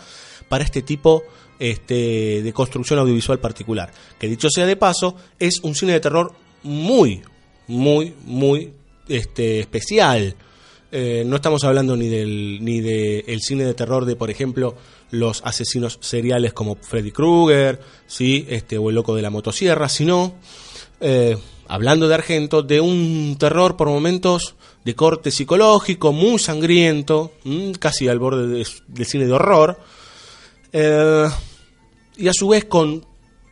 para 0.48 0.64
este 0.64 0.82
tipo 0.82 1.24
este, 1.60 2.42
de 2.42 2.54
construcción 2.54 3.00
audiovisual 3.00 3.40
particular. 3.40 3.92
Que 4.20 4.28
dicho 4.28 4.50
sea 4.50 4.66
de 4.66 4.76
paso, 4.76 5.16
es 5.40 5.60
un 5.62 5.76
cine 5.76 5.94
de 5.94 6.00
terror 6.00 6.34
muy, 6.64 7.22
muy, 7.68 8.14
muy 8.26 8.74
este, 9.08 9.60
especial. 9.60 10.36
Eh, 10.94 11.24
no 11.26 11.38
estamos 11.38 11.64
hablando 11.64 11.96
ni 11.96 12.10
del 12.10 12.60
ni 12.62 12.82
de 12.82 13.24
cine 13.42 13.64
de 13.64 13.74
terror 13.74 14.06
de, 14.06 14.18
por 14.18 14.30
ejemplo, 14.30 14.76
los 15.12 15.42
asesinos 15.46 15.98
seriales 16.02 16.52
como 16.52 16.76
Freddy 16.76 17.12
Krueger, 17.12 17.80
sí, 18.08 18.46
este 18.50 18.78
o 18.78 18.90
el 18.90 18.96
loco 18.96 19.16
de 19.16 19.22
la 19.22 19.30
motosierra, 19.30 19.88
sino 19.88 20.34
eh, 21.00 21.38
hablando 21.72 22.08
de 22.10 22.16
Argento, 22.16 22.62
de 22.64 22.82
un 22.82 23.38
terror 23.40 23.78
por 23.78 23.88
momentos 23.88 24.56
de 24.84 24.94
corte 24.94 25.32
psicológico, 25.32 26.12
muy 26.12 26.38
sangriento, 26.38 27.32
mm, 27.46 27.72
casi 27.74 28.10
al 28.10 28.20
borde 28.20 28.48
de- 28.48 28.68
del 28.88 29.06
cine 29.06 29.26
de 29.26 29.32
horror, 29.32 29.80
eh, 30.74 31.30
y 32.18 32.28
a 32.28 32.34
su 32.34 32.50
vez 32.50 32.66
con 32.66 33.06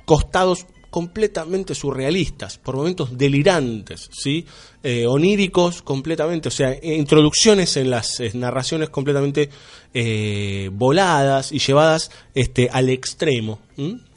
costados 0.05 0.65
completamente 0.89 1.75
surrealistas, 1.75 2.57
por 2.57 2.75
momentos 2.75 3.15
delirantes, 3.17 4.09
¿sí? 4.11 4.43
Eh, 4.83 5.05
oníricos 5.07 5.81
completamente, 5.83 6.49
o 6.49 6.51
sea, 6.51 6.71
eh, 6.73 6.95
introducciones 6.97 7.77
en 7.77 7.89
las 7.91 8.19
eh, 8.19 8.31
narraciones 8.33 8.89
completamente 8.89 9.49
voladas 10.71 11.51
y 11.51 11.59
llevadas 11.59 12.11
este, 12.33 12.69
al 12.71 12.89
extremo, 12.89 13.59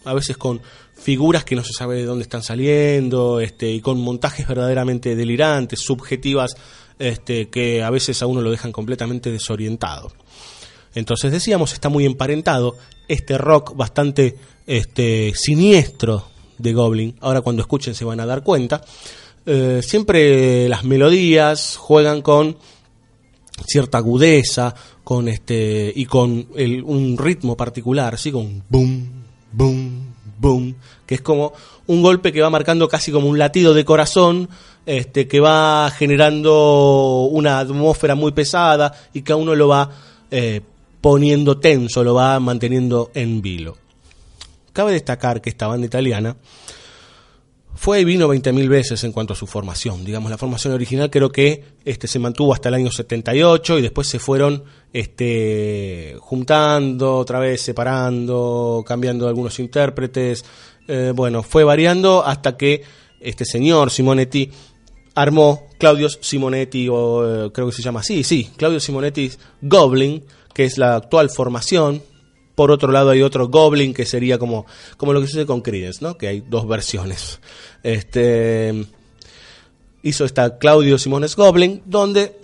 a 0.05 0.15
veces 0.15 0.37
con 0.37 0.61
figuras 1.03 1.45
que 1.45 1.57
no 1.57 1.65
se 1.65 1.73
sabe 1.73 1.97
de 1.97 2.05
dónde 2.05 2.23
están 2.23 2.43
saliendo, 2.43 3.41
este, 3.41 3.71
y 3.71 3.81
con 3.81 4.01
montajes 4.01 4.47
verdaderamente 4.47 5.17
delirantes, 5.17 5.81
subjetivas, 5.81 6.55
este, 6.99 7.49
que 7.49 7.83
a 7.83 7.91
veces 7.91 8.23
a 8.23 8.27
uno 8.27 8.41
lo 8.41 8.51
dejan 8.51 8.71
completamente 8.73 9.31
desorientado. 9.33 10.13
Entonces 10.95 11.33
decíamos, 11.33 11.73
está 11.73 11.89
muy 11.89 12.05
emparentado 12.07 12.77
este 13.09 13.39
rock 13.39 13.75
bastante 13.75 14.37
este, 14.67 15.33
siniestro 15.35 16.29
de 16.59 16.73
Goblin. 16.73 17.17
Ahora 17.21 17.41
cuando 17.41 17.63
escuchen 17.63 17.95
se 17.95 18.05
van 18.05 18.21
a 18.21 18.27
dar 18.27 18.43
cuenta. 18.45 18.83
Eh, 19.45 19.81
siempre 19.83 20.69
las 20.69 20.85
melodías 20.85 21.77
juegan 21.77 22.23
con 22.23 22.57
cierta 23.67 23.99
agudeza, 23.99 24.75
con 25.03 25.27
este 25.29 25.93
y 25.97 26.05
con 26.05 26.47
el- 26.55 26.85
un 26.85 27.19
ritmo 27.19 27.57
particular, 27.57 28.15
así 28.15 28.31
con 28.31 28.63
boom, 28.69 29.09
boom, 29.53 30.02
boom, 30.43 30.75
que 31.07 31.15
es 31.15 31.23
como 31.23 31.55
un 31.87 32.03
golpe 32.03 32.33
que 32.33 32.43
va 32.43 32.51
marcando 32.51 32.89
casi 32.89 33.11
como 33.11 33.29
un 33.29 33.39
latido 33.39 33.73
de 33.73 33.87
corazón, 33.87 34.51
este 34.85 35.27
que 35.27 35.41
va 35.41 35.91
generando 35.97 37.29
una 37.31 37.61
atmósfera 37.61 38.15
muy 38.15 38.33
pesada 38.33 38.93
y 39.15 39.23
que 39.23 39.33
a 39.33 39.37
uno 39.37 39.55
lo 39.55 39.69
va 39.69 39.91
eh, 40.31 40.61
poniendo 41.01 41.59
tenso, 41.59 42.05
lo 42.05 42.15
va 42.15 42.39
manteniendo 42.41 43.11
en 43.15 43.41
vilo. 43.41 43.79
Cabe 44.73 44.93
destacar 44.93 45.41
que 45.41 45.51
esta 45.51 45.67
banda 45.67 45.87
italiana 45.87 46.37
fue 47.75 48.01
y 48.01 48.05
vino 48.05 48.29
20.000 48.29 48.69
veces 48.69 49.05
en 49.05 49.13
cuanto 49.13 49.33
a 49.33 49.37
su 49.37 49.47
formación. 49.47 50.05
Digamos, 50.05 50.31
la 50.31 50.39
formación 50.39 50.75
original 50.75 51.11
creo 51.11 51.31
que 51.31 51.65
este, 51.85 52.07
se 52.07 52.19
mantuvo 52.19 52.53
hasta 52.53 52.69
el 52.69 52.75
año 52.75 52.91
78 52.91 53.79
y 53.79 53.83
después 53.83 54.09
se 54.09 54.19
fueron 54.19 54.65
este, 54.93 56.17
juntando, 56.21 57.17
otra 57.17 57.39
vez 57.39 57.63
separando, 57.63 58.85
cambiando 58.87 59.27
algunos 59.27 59.59
intérpretes. 59.59 60.45
Eh, 60.87 61.13
bueno, 61.15 61.43
fue 61.43 61.65
variando 61.65 62.25
hasta 62.25 62.57
que 62.57 62.83
este 63.21 63.45
señor 63.45 63.91
Simonetti 63.91 64.51
armó 65.15 65.69
Claudio 65.79 66.09
Simonetti, 66.09 66.89
o 66.89 67.47
eh, 67.47 67.53
creo 67.53 67.67
que 67.67 67.73
se 67.73 67.83
llama 67.83 68.01
así, 68.01 68.25
sí, 68.25 68.51
Claudio 68.57 68.81
Simonetti 68.81 69.31
Goblin, 69.61 70.25
que 70.55 70.65
es 70.65 70.79
la 70.79 70.97
actual 70.97 71.31
formación. 71.31 72.03
Por 72.55 72.71
otro 72.71 72.93
lado 72.93 73.11
hay 73.11 73.23
otro 73.23 73.49
Goblin 73.49 73.95
que 73.95 74.05
sería 74.05 74.39
como, 74.39 74.67
como 74.97 75.13
lo 75.13 75.21
que 75.21 75.27
sucede 75.27 75.47
con 75.47 75.63
Creedence, 75.63 76.05
¿no? 76.05 76.19
Que 76.19 76.29
hay 76.29 76.41
dos 76.41 76.67
versiones. 76.69 77.41
Este 77.83 78.87
hizo 80.03 80.25
esta 80.25 80.59
Claudio 80.59 80.99
Simones 80.99 81.37
Goblin, 81.37 81.83
donde 81.87 82.37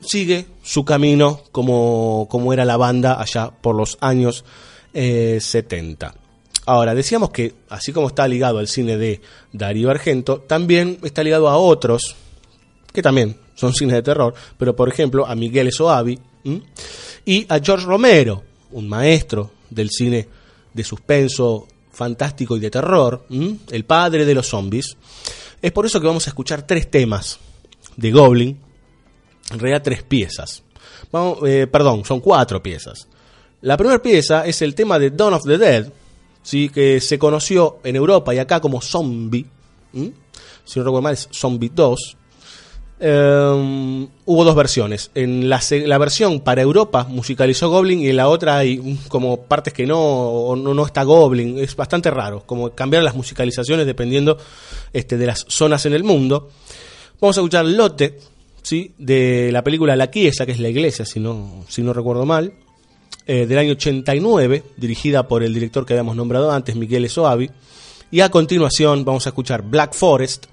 sigue 0.00 0.46
su 0.62 0.84
camino 0.84 1.42
como, 1.52 2.26
como 2.30 2.52
era 2.52 2.64
la 2.64 2.76
banda 2.76 3.20
allá 3.20 3.50
por 3.50 3.74
los 3.74 3.96
años 4.00 4.44
eh, 4.92 5.38
70. 5.40 6.14
Ahora, 6.66 6.94
decíamos 6.94 7.30
que 7.30 7.54
así 7.68 7.92
como 7.92 8.08
está 8.08 8.26
ligado 8.26 8.58
al 8.58 8.66
cine 8.66 8.96
de 8.96 9.20
Darío 9.52 9.90
Argento, 9.90 10.40
también 10.40 10.98
está 11.02 11.22
ligado 11.22 11.48
a 11.48 11.56
otros 11.56 12.16
que 12.92 13.02
también 13.02 13.36
son 13.54 13.74
cines 13.74 13.94
de 13.94 14.02
terror, 14.02 14.34
pero 14.58 14.74
por 14.74 14.88
ejemplo 14.88 15.26
a 15.26 15.34
Miguel 15.34 15.70
Soavi 15.70 16.18
y 17.24 17.46
a 17.48 17.60
George 17.60 17.84
Romero, 17.84 18.42
un 18.76 18.88
maestro 18.88 19.50
del 19.70 19.90
cine 19.90 20.28
de 20.72 20.84
suspenso 20.84 21.66
fantástico 21.90 22.56
y 22.56 22.60
de 22.60 22.70
terror, 22.70 23.26
el 23.70 23.84
padre 23.86 24.26
de 24.26 24.34
los 24.34 24.46
zombies. 24.46 24.96
Es 25.62 25.72
por 25.72 25.86
eso 25.86 25.98
que 25.98 26.06
vamos 26.06 26.26
a 26.26 26.30
escuchar 26.30 26.66
tres 26.66 26.90
temas 26.90 27.38
de 27.96 28.10
Goblin, 28.10 28.58
en 29.50 29.58
realidad 29.58 29.82
tres 29.82 30.02
piezas. 30.02 30.62
Vamos, 31.10 31.38
eh, 31.46 31.66
perdón, 31.66 32.04
son 32.04 32.20
cuatro 32.20 32.62
piezas. 32.62 33.08
La 33.62 33.78
primera 33.78 34.02
pieza 34.02 34.44
es 34.44 34.60
el 34.60 34.74
tema 34.74 34.98
de 34.98 35.10
Dawn 35.10 35.32
of 35.32 35.44
the 35.44 35.56
Dead, 35.56 35.90
¿sí? 36.42 36.68
que 36.68 37.00
se 37.00 37.18
conoció 37.18 37.78
en 37.82 37.96
Europa 37.96 38.34
y 38.34 38.38
acá 38.38 38.60
como 38.60 38.82
Zombie. 38.82 39.46
Si 39.92 40.78
no 40.78 40.84
recuerdo 40.84 41.02
mal, 41.02 41.14
es 41.14 41.30
Zombie 41.32 41.72
2. 41.74 42.16
Eh, 42.98 44.08
hubo 44.24 44.44
dos 44.44 44.54
versiones. 44.54 45.10
En 45.14 45.48
la, 45.48 45.98
versión 45.98 46.40
para 46.40 46.62
Europa 46.62 47.06
musicalizó 47.08 47.68
Goblin 47.68 48.00
y 48.00 48.08
en 48.08 48.16
la 48.16 48.28
otra 48.28 48.58
hay 48.58 48.98
como 49.08 49.42
partes 49.42 49.72
que 49.72 49.86
no, 49.86 50.00
o 50.00 50.56
no, 50.56 50.74
no 50.74 50.86
está 50.86 51.02
Goblin. 51.02 51.58
Es 51.58 51.76
bastante 51.76 52.10
raro, 52.10 52.44
como 52.46 52.70
cambiar 52.70 53.02
las 53.02 53.14
musicalizaciones 53.14 53.86
dependiendo 53.86 54.38
este, 54.92 55.16
de 55.16 55.26
las 55.26 55.44
zonas 55.48 55.84
en 55.86 55.92
el 55.92 56.04
mundo. 56.04 56.50
Vamos 57.20 57.36
a 57.36 57.40
escuchar 57.40 57.64
Lotte, 57.66 58.18
¿sí? 58.62 58.92
de 58.98 59.50
la 59.52 59.62
película 59.62 59.96
La 59.96 60.10
Chiesa, 60.10 60.46
que 60.46 60.52
es 60.52 60.60
la 60.60 60.68
iglesia, 60.68 61.04
si 61.04 61.20
no, 61.20 61.64
si 61.68 61.82
no 61.82 61.92
recuerdo 61.92 62.26
mal, 62.26 62.52
eh, 63.26 63.46
del 63.46 63.58
año 63.58 63.72
89, 63.72 64.62
dirigida 64.76 65.26
por 65.26 65.42
el 65.42 65.52
director 65.52 65.84
que 65.84 65.94
habíamos 65.94 66.16
nombrado 66.16 66.50
antes, 66.50 66.76
Michele 66.76 67.08
Soavi. 67.08 67.50
Y 68.10 68.20
a 68.20 68.30
continuación 68.30 69.04
vamos 69.04 69.26
a 69.26 69.30
escuchar 69.30 69.62
Black 69.62 69.94
Forest, 69.94 70.46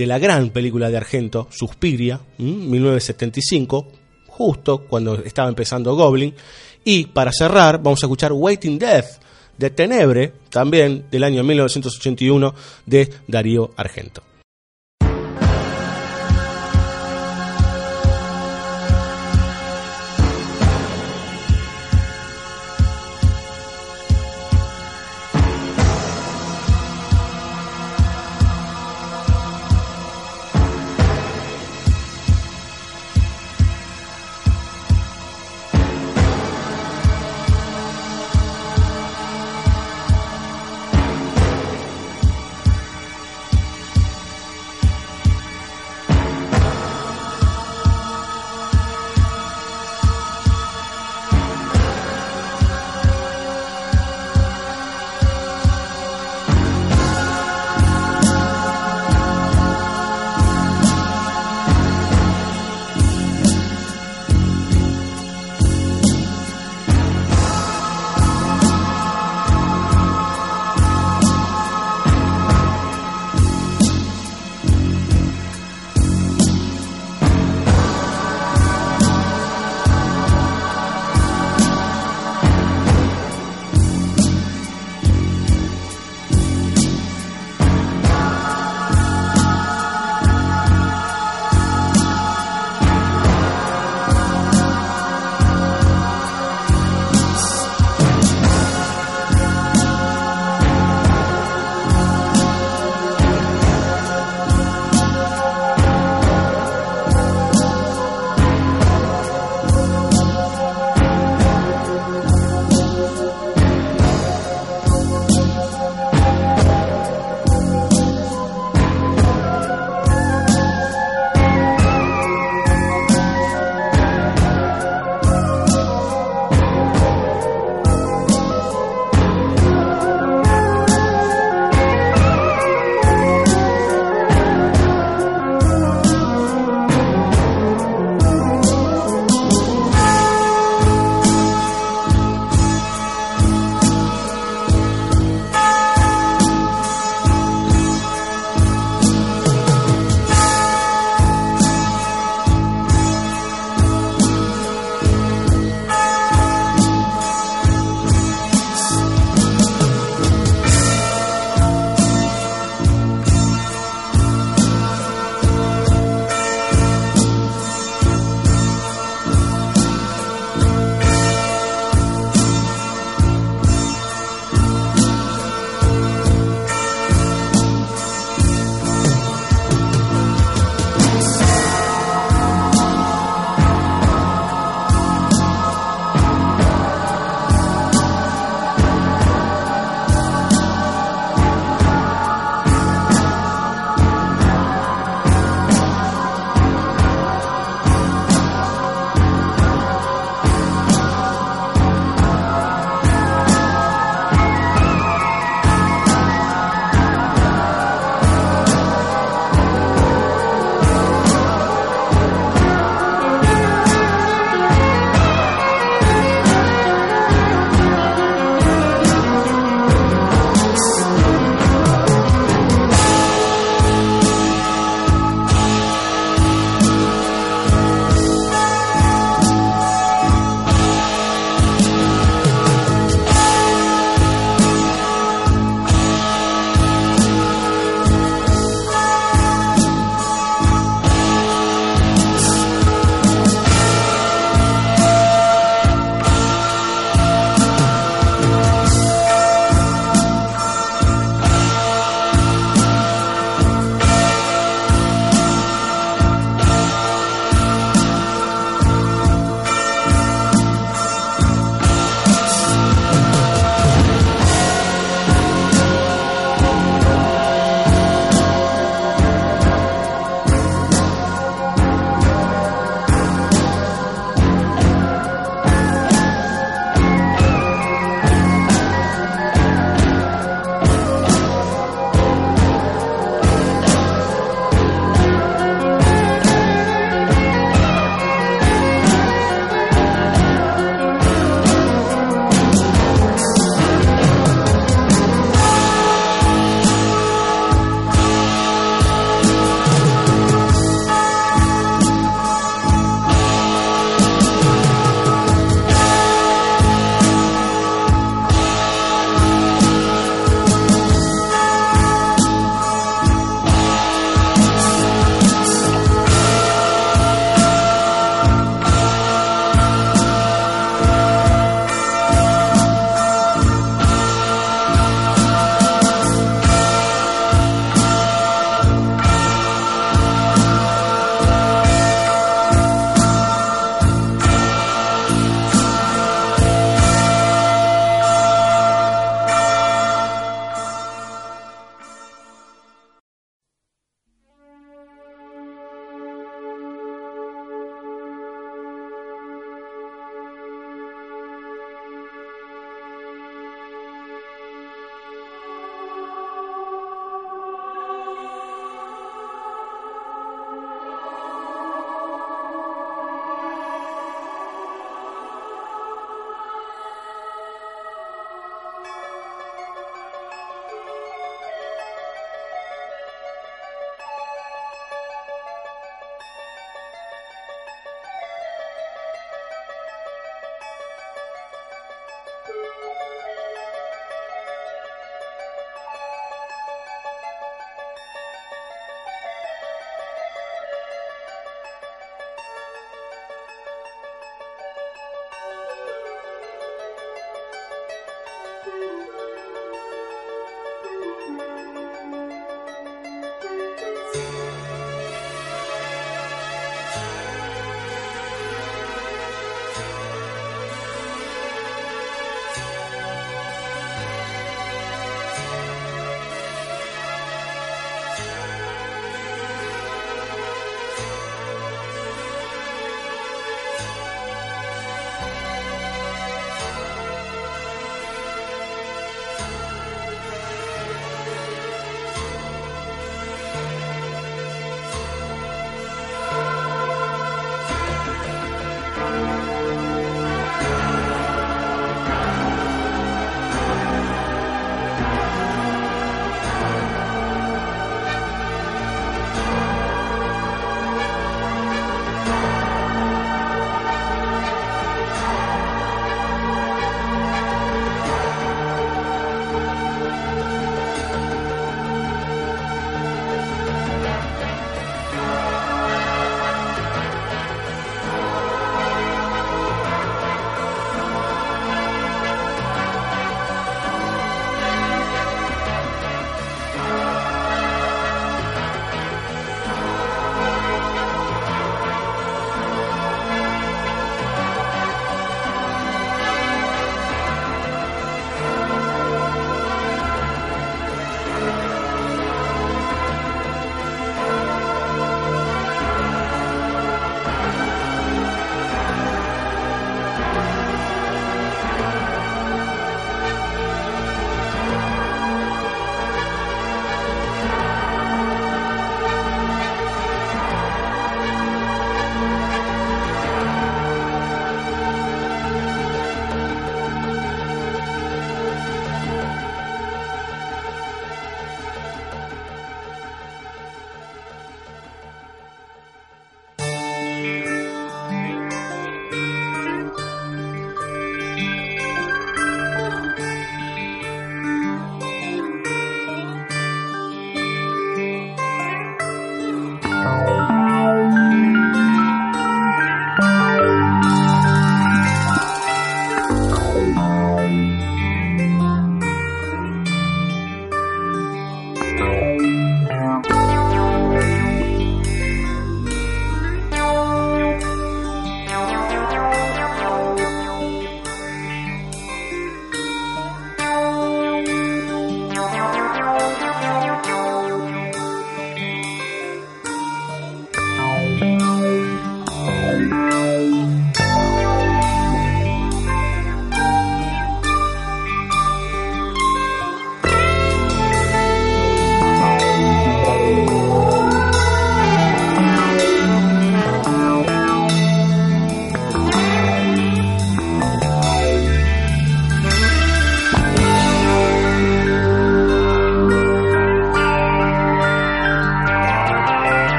de 0.00 0.06
la 0.06 0.18
gran 0.18 0.48
película 0.48 0.88
de 0.88 0.96
Argento, 0.96 1.46
Suspiria, 1.50 2.18
¿m? 2.38 2.50
1975, 2.68 3.86
justo 4.28 4.86
cuando 4.88 5.16
estaba 5.22 5.50
empezando 5.50 5.94
Goblin. 5.94 6.34
Y 6.82 7.04
para 7.04 7.30
cerrar, 7.32 7.82
vamos 7.82 8.02
a 8.02 8.06
escuchar 8.06 8.32
Waiting 8.32 8.78
Death, 8.78 9.20
de 9.58 9.68
Tenebre, 9.68 10.32
también 10.48 11.04
del 11.10 11.22
año 11.22 11.44
1981, 11.44 12.54
de 12.86 13.10
Darío 13.28 13.72
Argento. 13.76 14.22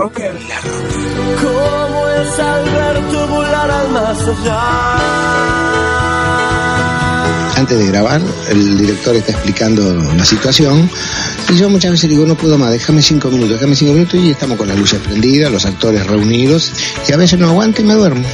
Rocker. 0.00 0.32
La 0.48 0.58
Rocker. 0.62 1.36
¿Cómo 1.42 2.08
es 2.08 2.38
Alberto 2.38 3.26
volar 3.28 3.70
al 3.70 3.90
más 3.90 4.18
allá? 4.18 4.60
Antes 7.54 7.78
de 7.78 7.86
grabar, 7.88 8.22
el 8.48 8.78
director 8.78 9.14
está 9.14 9.32
explicando 9.32 10.02
la 10.16 10.24
situación 10.24 10.88
y 11.50 11.56
yo 11.56 11.68
muchas 11.68 11.90
veces 11.90 12.08
digo, 12.08 12.24
no 12.24 12.34
puedo 12.34 12.56
más, 12.56 12.72
déjame 12.72 13.02
cinco 13.02 13.28
minutos, 13.28 13.56
déjame 13.56 13.76
cinco 13.76 13.92
minutos 13.92 14.18
y 14.18 14.30
estamos 14.30 14.56
con 14.56 14.68
las 14.68 14.78
luces 14.78 15.00
prendidas, 15.00 15.52
los 15.52 15.66
actores 15.66 16.06
reunidos 16.06 16.72
y 17.06 17.12
a 17.12 17.18
veces 17.18 17.38
no 17.38 17.50
aguanto 17.50 17.82
y 17.82 17.84
me 17.84 17.92
duermo. 17.92 18.26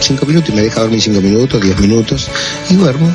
Cinco 0.00 0.26
minutos 0.26 0.50
y 0.50 0.52
me 0.52 0.60
deja 0.60 0.82
dormir 0.82 1.00
cinco 1.00 1.22
minutos, 1.22 1.58
diez 1.62 1.80
minutos 1.80 2.28
y 2.68 2.74
duermo. 2.74 3.10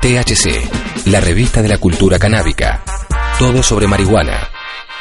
THC, 0.00 1.06
la 1.06 1.20
revista 1.20 1.60
de 1.60 1.68
la 1.68 1.78
cultura 1.78 2.20
canábica. 2.20 2.84
Todo 3.36 3.64
sobre 3.64 3.88
marihuana. 3.88 4.48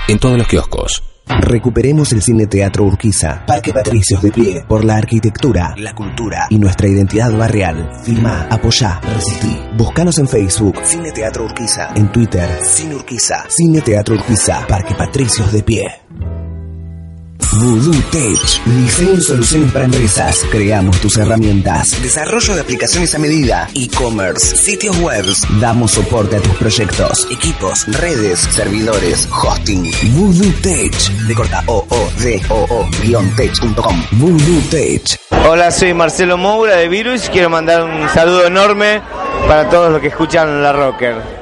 En 0.07 0.17
todos 0.17 0.37
los 0.39 0.47
kioscos. 0.47 1.03
Recuperemos 1.27 2.13
el 2.13 2.23
Cine 2.23 2.47
Teatro 2.47 2.85
Urquiza, 2.85 3.45
Parque 3.45 3.73
Patricios 3.73 4.21
de 4.23 4.31
pie, 4.31 4.63
por 4.67 4.83
la 4.83 4.95
arquitectura, 4.95 5.75
la 5.77 5.93
cultura 5.93 6.47
y 6.49 6.57
nuestra 6.57 6.87
identidad 6.87 7.31
barrial. 7.37 7.91
Filma, 8.03 8.47
apoyá, 8.49 8.99
resistí. 9.13 9.59
Búscanos 9.75 10.17
en 10.17 10.27
Facebook, 10.27 10.79
Cine 10.83 11.11
Teatro 11.11 11.43
Urquiza, 11.43 11.89
en 11.95 12.11
Twitter, 12.11 12.49
Cine 12.63 12.95
Urquiza, 12.95 13.45
Cine 13.49 13.81
Teatro 13.81 14.15
Urquiza, 14.15 14.65
Parque 14.65 14.95
Patricios 14.95 15.51
de 15.51 15.63
pie. 15.63 16.01
Voodoo 17.59 18.01
Tech. 18.11 18.65
Diseño 18.65 19.13
y 19.13 19.21
soluciones 19.21 19.71
para 19.71 19.85
empresas. 19.85 20.45
Creamos 20.51 20.99
tus 21.01 21.17
herramientas. 21.17 21.99
Desarrollo 22.01 22.53
de 22.53 22.61
aplicaciones 22.61 23.15
a 23.15 23.19
medida. 23.19 23.67
E-commerce. 23.73 24.55
Sitios 24.57 24.97
web. 24.99 25.25
Damos 25.59 25.91
soporte 25.91 26.35
a 26.35 26.39
tus 26.39 26.55
proyectos. 26.55 27.27
Equipos, 27.31 27.87
redes, 27.99 28.39
servidores, 28.51 29.27
hosting. 29.31 29.89
Voodoo 30.13 30.51
Tech. 30.61 30.93
De 31.27 31.33
corta 31.33 31.63
o 31.67 31.85
o 31.89 32.11
d 32.21 32.41
o 32.49 32.65
o 32.69 32.85
tech.com. 33.35 34.03
Voodoo 34.11 34.61
Tech. 34.69 35.17
Hola, 35.49 35.71
soy 35.71 35.93
Marcelo 35.93 36.37
Moura 36.37 36.75
de 36.75 36.87
Virus. 36.87 37.29
Quiero 37.29 37.49
mandar 37.49 37.83
un 37.83 38.07
saludo 38.09 38.45
enorme 38.45 39.01
para 39.47 39.69
todos 39.69 39.91
los 39.91 40.01
que 40.01 40.07
escuchan 40.07 40.61
la 40.61 40.73
Rocker. 40.73 41.36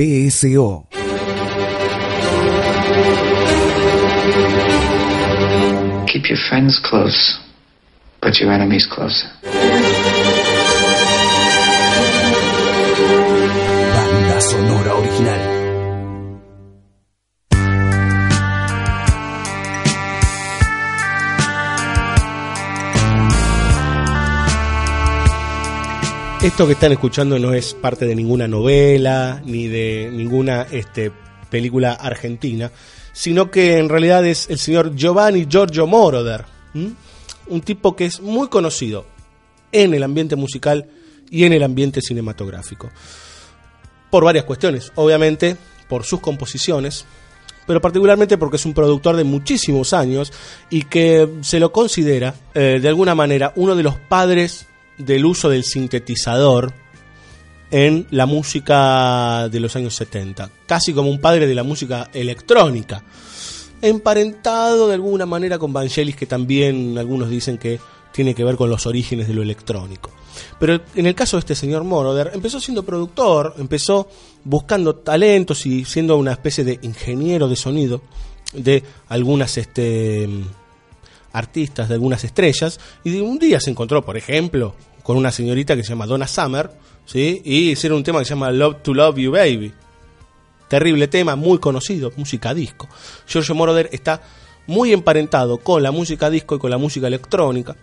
BSO. 0.00 0.86
Keep 6.08 6.30
your 6.30 6.38
friends 6.48 6.80
close, 6.82 7.38
but 8.22 8.40
your 8.40 8.50
enemies 8.50 8.86
closer. 8.86 9.28
Banda 13.92 14.40
sonora 14.40 15.00
original. 15.00 15.59
Esto 26.42 26.66
que 26.66 26.72
están 26.72 26.92
escuchando 26.92 27.38
no 27.38 27.52
es 27.52 27.74
parte 27.74 28.06
de 28.06 28.16
ninguna 28.16 28.48
novela 28.48 29.42
ni 29.44 29.68
de 29.68 30.08
ninguna 30.10 30.62
este, 30.70 31.12
película 31.50 31.92
argentina, 31.92 32.72
sino 33.12 33.50
que 33.50 33.76
en 33.76 33.90
realidad 33.90 34.24
es 34.24 34.48
el 34.48 34.58
señor 34.58 34.96
Giovanni 34.96 35.46
Giorgio 35.46 35.86
Moroder, 35.86 36.46
un 36.74 37.60
tipo 37.60 37.94
que 37.94 38.06
es 38.06 38.22
muy 38.22 38.48
conocido 38.48 39.04
en 39.70 39.92
el 39.92 40.02
ambiente 40.02 40.34
musical 40.34 40.88
y 41.28 41.44
en 41.44 41.52
el 41.52 41.62
ambiente 41.62 42.00
cinematográfico. 42.00 42.88
Por 44.10 44.24
varias 44.24 44.46
cuestiones, 44.46 44.92
obviamente 44.94 45.58
por 45.90 46.04
sus 46.04 46.20
composiciones, 46.20 47.04
pero 47.66 47.82
particularmente 47.82 48.38
porque 48.38 48.56
es 48.56 48.64
un 48.64 48.72
productor 48.72 49.14
de 49.14 49.24
muchísimos 49.24 49.92
años 49.92 50.32
y 50.70 50.84
que 50.84 51.28
se 51.42 51.60
lo 51.60 51.70
considera 51.70 52.34
eh, 52.54 52.78
de 52.80 52.88
alguna 52.88 53.14
manera 53.14 53.52
uno 53.56 53.76
de 53.76 53.82
los 53.82 53.96
padres 53.96 54.69
del 55.00 55.24
uso 55.24 55.48
del 55.48 55.64
sintetizador 55.64 56.72
en 57.70 58.06
la 58.10 58.26
música 58.26 59.48
de 59.48 59.60
los 59.60 59.76
años 59.76 59.94
70, 59.94 60.50
casi 60.66 60.92
como 60.92 61.10
un 61.10 61.20
padre 61.20 61.46
de 61.46 61.54
la 61.54 61.62
música 61.62 62.10
electrónica, 62.12 63.04
emparentado 63.80 64.88
de 64.88 64.94
alguna 64.94 65.26
manera 65.26 65.58
con 65.58 65.72
Vangelis, 65.72 66.16
que 66.16 66.26
también 66.26 66.98
algunos 66.98 67.30
dicen 67.30 67.58
que 67.58 67.78
tiene 68.12 68.34
que 68.34 68.44
ver 68.44 68.56
con 68.56 68.68
los 68.68 68.86
orígenes 68.86 69.28
de 69.28 69.34
lo 69.34 69.42
electrónico. 69.42 70.10
Pero 70.58 70.80
en 70.94 71.06
el 71.06 71.14
caso 71.14 71.36
de 71.36 71.40
este 71.40 71.54
señor 71.54 71.84
Moroder, 71.84 72.32
empezó 72.34 72.60
siendo 72.60 72.82
productor, 72.82 73.54
empezó 73.58 74.08
buscando 74.44 74.96
talentos 74.96 75.64
y 75.66 75.84
siendo 75.84 76.16
una 76.16 76.32
especie 76.32 76.64
de 76.64 76.78
ingeniero 76.82 77.48
de 77.48 77.56
sonido 77.56 78.02
de 78.52 78.82
algunas 79.08 79.56
este, 79.58 80.28
artistas, 81.32 81.88
de 81.88 81.94
algunas 81.94 82.24
estrellas, 82.24 82.80
y 83.04 83.20
un 83.20 83.38
día 83.38 83.60
se 83.60 83.70
encontró, 83.70 84.04
por 84.04 84.16
ejemplo, 84.16 84.74
con 85.10 85.16
una 85.16 85.32
señorita 85.32 85.74
que 85.74 85.82
se 85.82 85.88
llama 85.88 86.06
Donna 86.06 86.28
Summer, 86.28 86.70
¿sí? 87.04 87.42
y 87.44 87.72
hicieron 87.72 87.96
un 87.96 88.04
tema 88.04 88.20
que 88.20 88.26
se 88.26 88.28
llama 88.30 88.52
Love 88.52 88.80
to 88.80 88.94
Love 88.94 89.16
You 89.16 89.32
Baby. 89.32 89.72
Terrible 90.68 91.08
tema, 91.08 91.34
muy 91.34 91.58
conocido, 91.58 92.12
música 92.14 92.54
disco. 92.54 92.88
Giorgio 93.26 93.56
Moroder 93.56 93.88
está 93.90 94.22
muy 94.68 94.92
emparentado 94.92 95.58
con 95.58 95.82
la 95.82 95.90
música 95.90 96.30
disco 96.30 96.54
y 96.54 96.58
con 96.60 96.70
la 96.70 96.78
música 96.78 97.08
electrónica. 97.08 97.74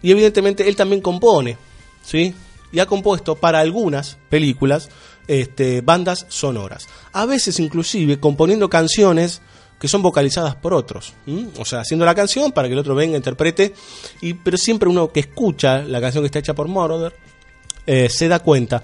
Y 0.00 0.10
evidentemente 0.10 0.66
él 0.66 0.74
también 0.74 1.02
compone, 1.02 1.58
¿sí? 2.02 2.34
Y 2.72 2.78
ha 2.78 2.86
compuesto 2.86 3.34
para 3.34 3.60
algunas 3.60 4.16
películas 4.30 4.88
este, 5.28 5.82
bandas 5.82 6.24
sonoras. 6.30 6.88
A 7.12 7.26
veces 7.26 7.60
inclusive 7.60 8.18
componiendo 8.18 8.70
canciones 8.70 9.42
que 9.84 9.88
son 9.88 10.00
vocalizadas 10.00 10.56
por 10.56 10.72
otros. 10.72 11.12
O 11.58 11.64
sea, 11.66 11.80
haciendo 11.80 12.06
la 12.06 12.14
canción 12.14 12.52
para 12.52 12.68
que 12.68 12.72
el 12.72 12.78
otro 12.78 12.94
venga, 12.94 13.18
interprete. 13.18 13.74
Y, 14.22 14.32
pero 14.32 14.56
siempre 14.56 14.88
uno 14.88 15.12
que 15.12 15.20
escucha 15.20 15.82
la 15.82 16.00
canción 16.00 16.22
que 16.22 16.26
está 16.26 16.38
hecha 16.38 16.54
por 16.54 16.68
Moroder 16.68 17.12
eh, 17.86 18.08
se 18.08 18.26
da 18.26 18.38
cuenta 18.38 18.82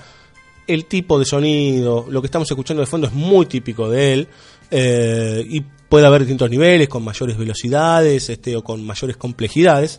el 0.66 0.84
tipo 0.84 1.18
de 1.18 1.24
sonido, 1.24 2.05
lo 2.11 2.20
que 2.20 2.26
estamos 2.26 2.51
escuchando 2.51 2.82
de 2.82 2.86
fondo 2.86 3.07
es 3.07 3.14
muy 3.14 3.46
típico 3.46 3.88
de 3.88 4.12
él. 4.12 4.28
eh, 4.70 5.42
y 5.48 5.62
puede 5.88 6.07
haber 6.07 6.20
distintos 6.20 6.51
niveles, 6.51 6.86
con 6.86 7.03
mayores 7.03 7.38
velocidades 7.38 8.28
este, 8.28 8.55
o 8.55 8.62
con 8.62 8.84
mayores 8.84 9.16
complejidades. 9.16 9.98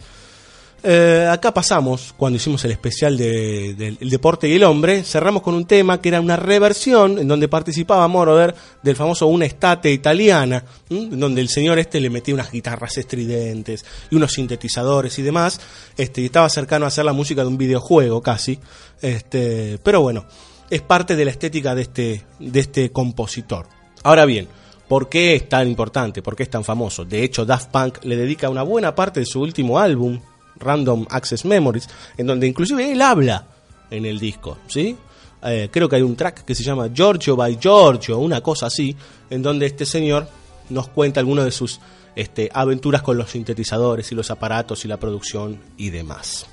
Eh, 0.83 1.27
acá 1.31 1.53
pasamos, 1.53 2.11
cuando 2.17 2.37
hicimos 2.37 2.65
el 2.65 2.71
especial 2.71 3.15
del 3.15 3.77
de, 3.77 3.97
deporte 4.01 4.47
y 4.47 4.55
el 4.55 4.63
hombre, 4.63 5.03
cerramos 5.03 5.43
con 5.43 5.53
un 5.53 5.65
tema 5.65 6.01
que 6.01 6.09
era 6.09 6.19
una 6.19 6.37
reversión 6.37 7.19
en 7.19 7.27
donde 7.27 7.47
participaba 7.47 8.07
Moroder 8.07 8.55
del 8.81 8.95
famoso 8.95 9.27
Una 9.27 9.45
Estate 9.45 9.91
italiana, 9.91 10.63
donde 10.89 11.41
el 11.41 11.49
señor 11.49 11.77
este 11.77 11.99
le 11.99 12.09
metía 12.09 12.33
unas 12.33 12.51
guitarras 12.51 12.97
estridentes 12.97 13.85
y 14.09 14.15
unos 14.15 14.33
sintetizadores 14.33 15.19
y 15.19 15.21
demás, 15.21 15.61
este, 15.97 16.21
y 16.21 16.25
estaba 16.25 16.49
cercano 16.49 16.85
a 16.85 16.87
hacer 16.87 17.05
la 17.05 17.13
música 17.13 17.41
de 17.41 17.47
un 17.47 17.59
videojuego 17.59 18.23
casi, 18.23 18.57
este, 19.03 19.77
pero 19.83 20.01
bueno, 20.01 20.25
es 20.67 20.81
parte 20.81 21.15
de 21.15 21.25
la 21.25 21.31
estética 21.31 21.75
de 21.75 21.83
este, 21.83 22.25
de 22.39 22.59
este 22.59 22.91
compositor. 22.91 23.67
Ahora 24.03 24.25
bien, 24.25 24.47
¿Por 24.91 25.07
qué 25.07 25.35
es 25.35 25.47
tan 25.47 25.69
importante? 25.69 26.21
¿Por 26.21 26.35
qué 26.35 26.43
es 26.43 26.49
tan 26.49 26.65
famoso? 26.65 27.05
De 27.05 27.23
hecho, 27.23 27.45
Daft 27.45 27.69
Punk 27.71 28.03
le 28.03 28.17
dedica 28.17 28.49
una 28.49 28.63
buena 28.63 28.93
parte 28.93 29.21
de 29.21 29.25
su 29.25 29.39
último 29.39 29.79
álbum, 29.79 30.19
Random 30.61 31.05
Access 31.09 31.45
Memories, 31.45 31.89
en 32.17 32.27
donde 32.27 32.47
inclusive 32.47 32.91
él 32.91 33.01
habla 33.01 33.47
en 33.89 34.05
el 34.05 34.19
disco, 34.19 34.57
¿sí? 34.67 34.95
Eh, 35.43 35.69
creo 35.71 35.89
que 35.89 35.95
hay 35.95 36.01
un 36.01 36.15
track 36.15 36.45
que 36.45 36.55
se 36.55 36.63
llama 36.63 36.89
Giorgio 36.93 37.35
by 37.35 37.57
Giorgio, 37.59 38.19
una 38.19 38.41
cosa 38.41 38.67
así, 38.67 38.95
en 39.29 39.41
donde 39.41 39.65
este 39.65 39.85
señor 39.85 40.27
nos 40.69 40.87
cuenta 40.89 41.19
algunas 41.19 41.45
de 41.45 41.51
sus 41.51 41.79
este, 42.15 42.49
aventuras 42.53 43.01
con 43.01 43.17
los 43.17 43.31
sintetizadores 43.31 44.11
y 44.11 44.15
los 44.15 44.29
aparatos 44.31 44.85
y 44.85 44.87
la 44.87 44.97
producción 44.97 45.59
y 45.77 45.89
demás. 45.89 46.45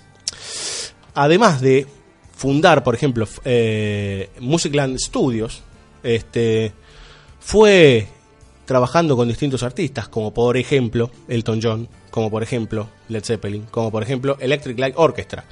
Además 1.14 1.60
de 1.60 1.86
fundar, 2.34 2.82
por 2.82 2.94
ejemplo, 2.94 3.26
eh, 3.44 4.30
Musicland 4.40 4.98
Studios, 4.98 5.62
este, 6.02 6.72
fue 7.40 8.08
trabajando 8.68 9.16
con 9.16 9.28
distintos 9.28 9.62
artistas, 9.62 10.08
como 10.08 10.34
por 10.34 10.58
ejemplo 10.58 11.10
Elton 11.26 11.58
John, 11.62 11.88
como 12.10 12.30
por 12.30 12.42
ejemplo 12.42 12.86
Led 13.08 13.24
Zeppelin, 13.24 13.64
como 13.70 13.90
por 13.90 14.02
ejemplo 14.02 14.36
Electric 14.38 14.78
Light 14.78 14.94
Orchestra. 14.98 15.42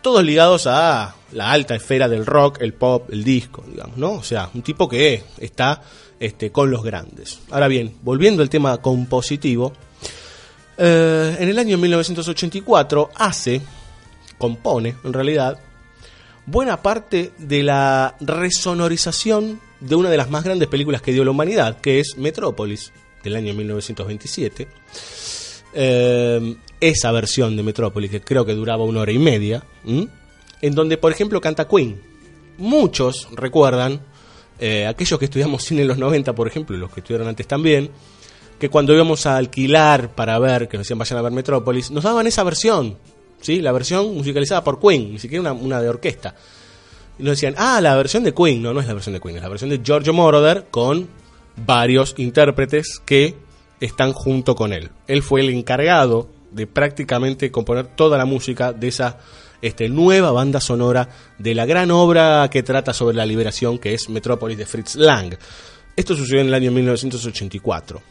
Todos 0.00 0.24
ligados 0.24 0.66
a 0.66 1.14
la 1.32 1.52
alta 1.52 1.74
esfera 1.74 2.08
del 2.08 2.24
rock, 2.24 2.62
el 2.62 2.72
pop, 2.72 3.10
el 3.12 3.22
disco, 3.22 3.62
digamos, 3.70 3.98
¿no? 3.98 4.12
O 4.12 4.22
sea, 4.22 4.48
un 4.54 4.62
tipo 4.62 4.88
que 4.88 5.22
está 5.36 5.82
este, 6.18 6.50
con 6.50 6.70
los 6.70 6.82
grandes. 6.82 7.40
Ahora 7.50 7.68
bien, 7.68 7.98
volviendo 8.00 8.42
al 8.42 8.48
tema 8.48 8.78
compositivo, 8.78 9.74
eh, 10.78 11.36
en 11.38 11.46
el 11.50 11.58
año 11.58 11.76
1984 11.76 13.10
hace, 13.14 13.60
compone 14.38 14.96
en 15.04 15.12
realidad, 15.12 15.58
buena 16.46 16.80
parte 16.80 17.32
de 17.36 17.62
la 17.62 18.16
resonorización 18.20 19.60
de 19.84 19.94
una 19.94 20.10
de 20.10 20.16
las 20.16 20.30
más 20.30 20.44
grandes 20.44 20.68
películas 20.68 21.02
que 21.02 21.12
dio 21.12 21.24
la 21.24 21.30
humanidad, 21.30 21.80
que 21.80 22.00
es 22.00 22.16
Metrópolis, 22.16 22.92
del 23.22 23.36
año 23.36 23.54
1927. 23.54 24.66
Eh, 25.74 26.56
esa 26.80 27.12
versión 27.12 27.56
de 27.56 27.62
Metrópolis, 27.62 28.10
que 28.10 28.20
creo 28.20 28.46
que 28.46 28.54
duraba 28.54 28.84
una 28.84 29.00
hora 29.00 29.12
y 29.12 29.18
media, 29.18 29.62
en 29.84 30.74
donde, 30.74 30.96
por 30.96 31.12
ejemplo, 31.12 31.40
canta 31.40 31.68
Queen. 31.68 32.00
Muchos 32.56 33.28
recuerdan, 33.32 34.00
eh, 34.58 34.86
aquellos 34.86 35.18
que 35.18 35.26
estudiamos 35.26 35.64
cine 35.64 35.82
en 35.82 35.88
los 35.88 35.98
90, 35.98 36.34
por 36.34 36.46
ejemplo, 36.46 36.76
y 36.76 36.80
los 36.80 36.90
que 36.90 37.00
estudiaron 37.00 37.28
antes 37.28 37.46
también, 37.46 37.90
que 38.58 38.70
cuando 38.70 38.94
íbamos 38.94 39.26
a 39.26 39.36
alquilar 39.36 40.14
para 40.14 40.38
ver, 40.38 40.68
que 40.68 40.78
nos 40.78 40.86
decían 40.86 40.98
vayan 40.98 41.18
a 41.18 41.22
ver 41.22 41.32
Metrópolis, 41.32 41.90
nos 41.90 42.04
daban 42.04 42.26
esa 42.26 42.42
versión, 42.44 42.96
¿sí? 43.40 43.60
la 43.60 43.72
versión 43.72 44.14
musicalizada 44.14 44.64
por 44.64 44.80
Queen, 44.80 45.12
ni 45.12 45.18
siquiera 45.18 45.40
una, 45.40 45.52
una 45.52 45.82
de 45.82 45.88
orquesta. 45.88 46.34
Y 47.18 47.22
nos 47.22 47.32
decían, 47.32 47.54
ah, 47.56 47.80
la 47.80 47.96
versión 47.96 48.24
de 48.24 48.34
Queen. 48.34 48.62
No, 48.62 48.74
no 48.74 48.80
es 48.80 48.86
la 48.86 48.94
versión 48.94 49.12
de 49.12 49.20
Queen, 49.20 49.36
es 49.36 49.42
la 49.42 49.48
versión 49.48 49.70
de 49.70 49.80
Giorgio 49.82 50.12
Moroder 50.12 50.66
con 50.70 51.08
varios 51.56 52.14
intérpretes 52.18 53.00
que 53.04 53.36
están 53.80 54.12
junto 54.12 54.54
con 54.54 54.72
él. 54.72 54.90
Él 55.06 55.22
fue 55.22 55.40
el 55.40 55.50
encargado 55.50 56.28
de 56.50 56.66
prácticamente 56.66 57.50
componer 57.50 57.86
toda 57.86 58.18
la 58.18 58.24
música 58.24 58.72
de 58.72 58.88
esa 58.88 59.18
este, 59.60 59.88
nueva 59.88 60.30
banda 60.30 60.60
sonora 60.60 61.08
de 61.38 61.54
la 61.54 61.66
gran 61.66 61.90
obra 61.90 62.48
que 62.50 62.62
trata 62.62 62.92
sobre 62.92 63.16
la 63.16 63.26
liberación 63.26 63.78
que 63.78 63.94
es 63.94 64.08
Metrópolis 64.08 64.58
de 64.58 64.66
Fritz 64.66 64.96
Lang. 64.96 65.36
Esto 65.96 66.16
sucedió 66.16 66.40
en 66.40 66.48
el 66.48 66.54
año 66.54 66.72
1984. 66.72 68.02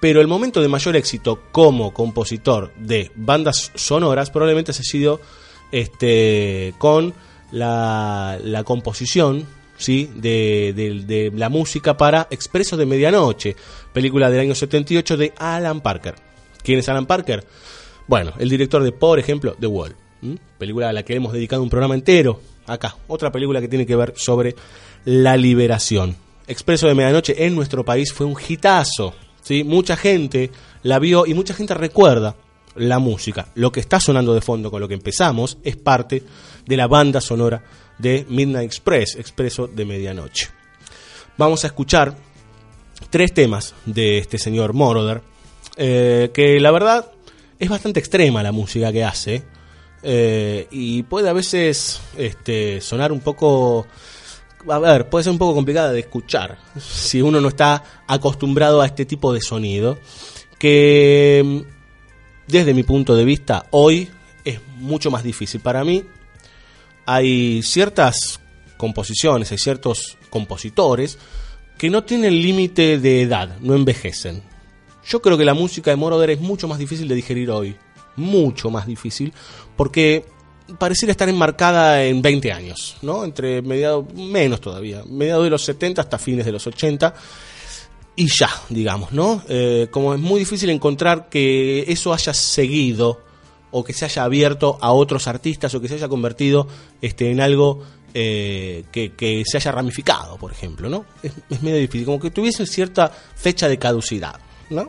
Pero 0.00 0.20
el 0.20 0.26
momento 0.26 0.62
de 0.62 0.68
mayor 0.68 0.96
éxito 0.96 1.42
como 1.52 1.92
compositor 1.92 2.72
de 2.76 3.10
bandas 3.14 3.70
sonoras 3.74 4.30
probablemente 4.30 4.70
ha 4.70 4.74
sido 4.74 5.20
este, 5.70 6.74
con 6.78 7.12
la, 7.52 8.38
la 8.42 8.64
composición 8.64 9.46
¿sí? 9.80 10.10
De, 10.14 10.72
de, 10.74 11.32
la 11.34 11.48
música 11.48 11.96
para 11.96 12.28
Expreso 12.30 12.76
de 12.76 12.86
Medianoche, 12.86 13.56
película 13.92 14.30
del 14.30 14.40
año 14.40 14.54
78 14.54 15.16
de 15.16 15.32
Alan 15.38 15.80
Parker. 15.80 16.14
¿Quién 16.62 16.78
es 16.78 16.88
Alan 16.88 17.06
Parker? 17.06 17.44
Bueno, 18.06 18.32
el 18.38 18.48
director 18.48 18.82
de, 18.82 18.92
por 18.92 19.18
ejemplo, 19.18 19.56
The 19.58 19.66
Wall, 19.66 19.96
película 20.58 20.90
a 20.90 20.92
la 20.92 21.02
que 21.02 21.14
hemos 21.14 21.32
dedicado 21.32 21.62
un 21.62 21.70
programa 21.70 21.94
entero. 21.94 22.40
Acá, 22.66 22.96
otra 23.08 23.32
película 23.32 23.60
que 23.60 23.68
tiene 23.68 23.86
que 23.86 23.96
ver 23.96 24.12
sobre 24.16 24.54
la 25.04 25.36
liberación. 25.36 26.14
Expreso 26.46 26.86
de 26.86 26.94
Medianoche 26.94 27.46
en 27.46 27.54
nuestro 27.54 27.84
país 27.84 28.12
fue 28.12 28.26
un 28.26 28.36
hitazo. 28.46 29.14
¿sí? 29.42 29.64
Mucha 29.64 29.96
gente 29.96 30.50
la 30.82 30.98
vio 30.98 31.24
y 31.26 31.34
mucha 31.34 31.54
gente 31.54 31.74
recuerda 31.74 32.36
la 32.80 32.98
música. 32.98 33.48
Lo 33.54 33.70
que 33.70 33.80
está 33.80 34.00
sonando 34.00 34.34
de 34.34 34.40
fondo 34.40 34.70
con 34.70 34.80
lo 34.80 34.88
que 34.88 34.94
empezamos 34.94 35.58
es 35.62 35.76
parte 35.76 36.22
de 36.66 36.76
la 36.76 36.86
banda 36.86 37.20
sonora 37.20 37.62
de 37.98 38.26
Midnight 38.28 38.66
Express, 38.66 39.16
Expreso 39.16 39.66
de 39.66 39.84
Medianoche. 39.84 40.48
Vamos 41.36 41.64
a 41.64 41.68
escuchar 41.68 42.16
tres 43.10 43.32
temas 43.32 43.74
de 43.86 44.18
este 44.18 44.38
señor 44.38 44.72
Moroder, 44.72 45.22
eh, 45.76 46.30
que 46.32 46.58
la 46.60 46.70
verdad 46.70 47.12
es 47.58 47.68
bastante 47.68 48.00
extrema 48.00 48.42
la 48.42 48.52
música 48.52 48.92
que 48.92 49.04
hace 49.04 49.44
eh, 50.02 50.66
y 50.70 51.02
puede 51.02 51.28
a 51.28 51.34
veces 51.34 52.00
este, 52.16 52.80
sonar 52.80 53.12
un 53.12 53.20
poco... 53.20 53.86
A 54.68 54.78
ver, 54.78 55.08
puede 55.08 55.24
ser 55.24 55.32
un 55.32 55.38
poco 55.38 55.54
complicada 55.54 55.92
de 55.92 56.00
escuchar 56.00 56.58
si 56.78 57.22
uno 57.22 57.40
no 57.40 57.48
está 57.48 57.82
acostumbrado 58.06 58.82
a 58.82 58.86
este 58.86 59.06
tipo 59.06 59.32
de 59.32 59.40
sonido, 59.40 59.98
que 60.58 61.64
desde 62.46 62.74
mi 62.74 62.82
punto 62.82 63.14
de 63.14 63.24
vista 63.24 63.66
hoy 63.70 64.08
es 64.44 64.60
mucho 64.76 65.10
más 65.10 65.22
difícil 65.22 65.60
para 65.60 65.84
mí 65.84 66.04
hay 67.06 67.62
ciertas 67.62 68.40
composiciones, 68.76 69.50
hay 69.50 69.58
ciertos 69.58 70.16
compositores 70.30 71.18
que 71.76 71.90
no 71.90 72.04
tienen 72.04 72.40
límite 72.40 72.98
de 72.98 73.22
edad, 73.22 73.58
no 73.60 73.74
envejecen. 73.74 74.42
Yo 75.04 75.20
creo 75.20 75.36
que 75.36 75.44
la 75.44 75.54
música 75.54 75.90
de 75.90 75.96
Moroder 75.96 76.30
es 76.30 76.40
mucho 76.40 76.68
más 76.68 76.78
difícil 76.78 77.08
de 77.08 77.16
digerir 77.16 77.50
hoy, 77.50 77.76
mucho 78.14 78.70
más 78.70 78.86
difícil, 78.86 79.32
porque 79.76 80.24
pareciera 80.78 81.10
estar 81.10 81.28
enmarcada 81.28 82.04
en 82.04 82.22
20 82.22 82.52
años, 82.52 82.96
¿no? 83.02 83.24
Entre 83.24 83.60
mediados, 83.60 84.12
menos 84.14 84.60
todavía, 84.60 85.02
mediados 85.04 85.44
de 85.44 85.50
los 85.50 85.64
70 85.64 86.02
hasta 86.02 86.18
fines 86.18 86.46
de 86.46 86.52
los 86.52 86.64
80, 86.64 87.12
y 88.16 88.26
ya, 88.26 88.50
digamos, 88.68 89.12
¿no? 89.12 89.42
Eh, 89.48 89.88
como 89.90 90.14
es 90.14 90.20
muy 90.20 90.40
difícil 90.40 90.70
encontrar 90.70 91.28
que 91.28 91.84
eso 91.88 92.12
haya 92.12 92.34
seguido 92.34 93.20
o 93.70 93.84
que 93.84 93.92
se 93.92 94.04
haya 94.04 94.24
abierto 94.24 94.78
a 94.80 94.92
otros 94.92 95.26
artistas 95.26 95.74
o 95.74 95.80
que 95.80 95.88
se 95.88 95.94
haya 95.94 96.08
convertido 96.08 96.66
este, 97.00 97.30
en 97.30 97.40
algo 97.40 97.82
eh, 98.12 98.84
que, 98.90 99.42
se 99.46 99.56
haya 99.56 99.72
ramificado, 99.72 100.36
por 100.36 100.50
ejemplo, 100.52 100.88
¿no? 100.88 101.04
Es, 101.22 101.62
medio 101.62 101.78
difícil, 101.78 102.04
como 102.04 102.20
que 102.20 102.30
tuviese 102.30 102.66
cierta 102.66 103.08
fecha 103.08 103.68
de 103.68 103.78
caducidad, 103.78 104.40
¿no? 104.68 104.88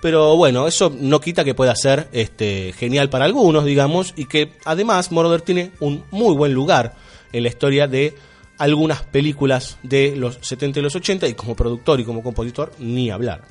Pero 0.00 0.36
bueno, 0.36 0.66
eso 0.66 0.92
no 0.94 1.20
quita 1.20 1.44
que 1.44 1.54
pueda 1.54 1.74
ser 1.76 2.08
este, 2.12 2.74
genial 2.76 3.08
para 3.08 3.24
algunos, 3.24 3.64
digamos, 3.64 4.12
y 4.16 4.26
que 4.26 4.52
además 4.64 5.12
Moroder 5.12 5.40
tiene 5.40 5.72
un 5.80 6.04
muy 6.10 6.34
buen 6.34 6.52
lugar 6.52 6.94
en 7.32 7.42
la 7.42 7.48
historia 7.48 7.86
de 7.86 8.14
algunas 8.58 9.02
películas 9.02 9.78
de 9.82 10.14
los 10.16 10.38
70 10.40 10.78
y 10.78 10.82
los 10.82 10.94
80, 10.94 11.28
y 11.28 11.34
como 11.34 11.56
productor 11.56 12.00
y 12.00 12.04
como 12.04 12.22
compositor, 12.22 12.72
ni 12.78 13.10
hablar. 13.10 13.42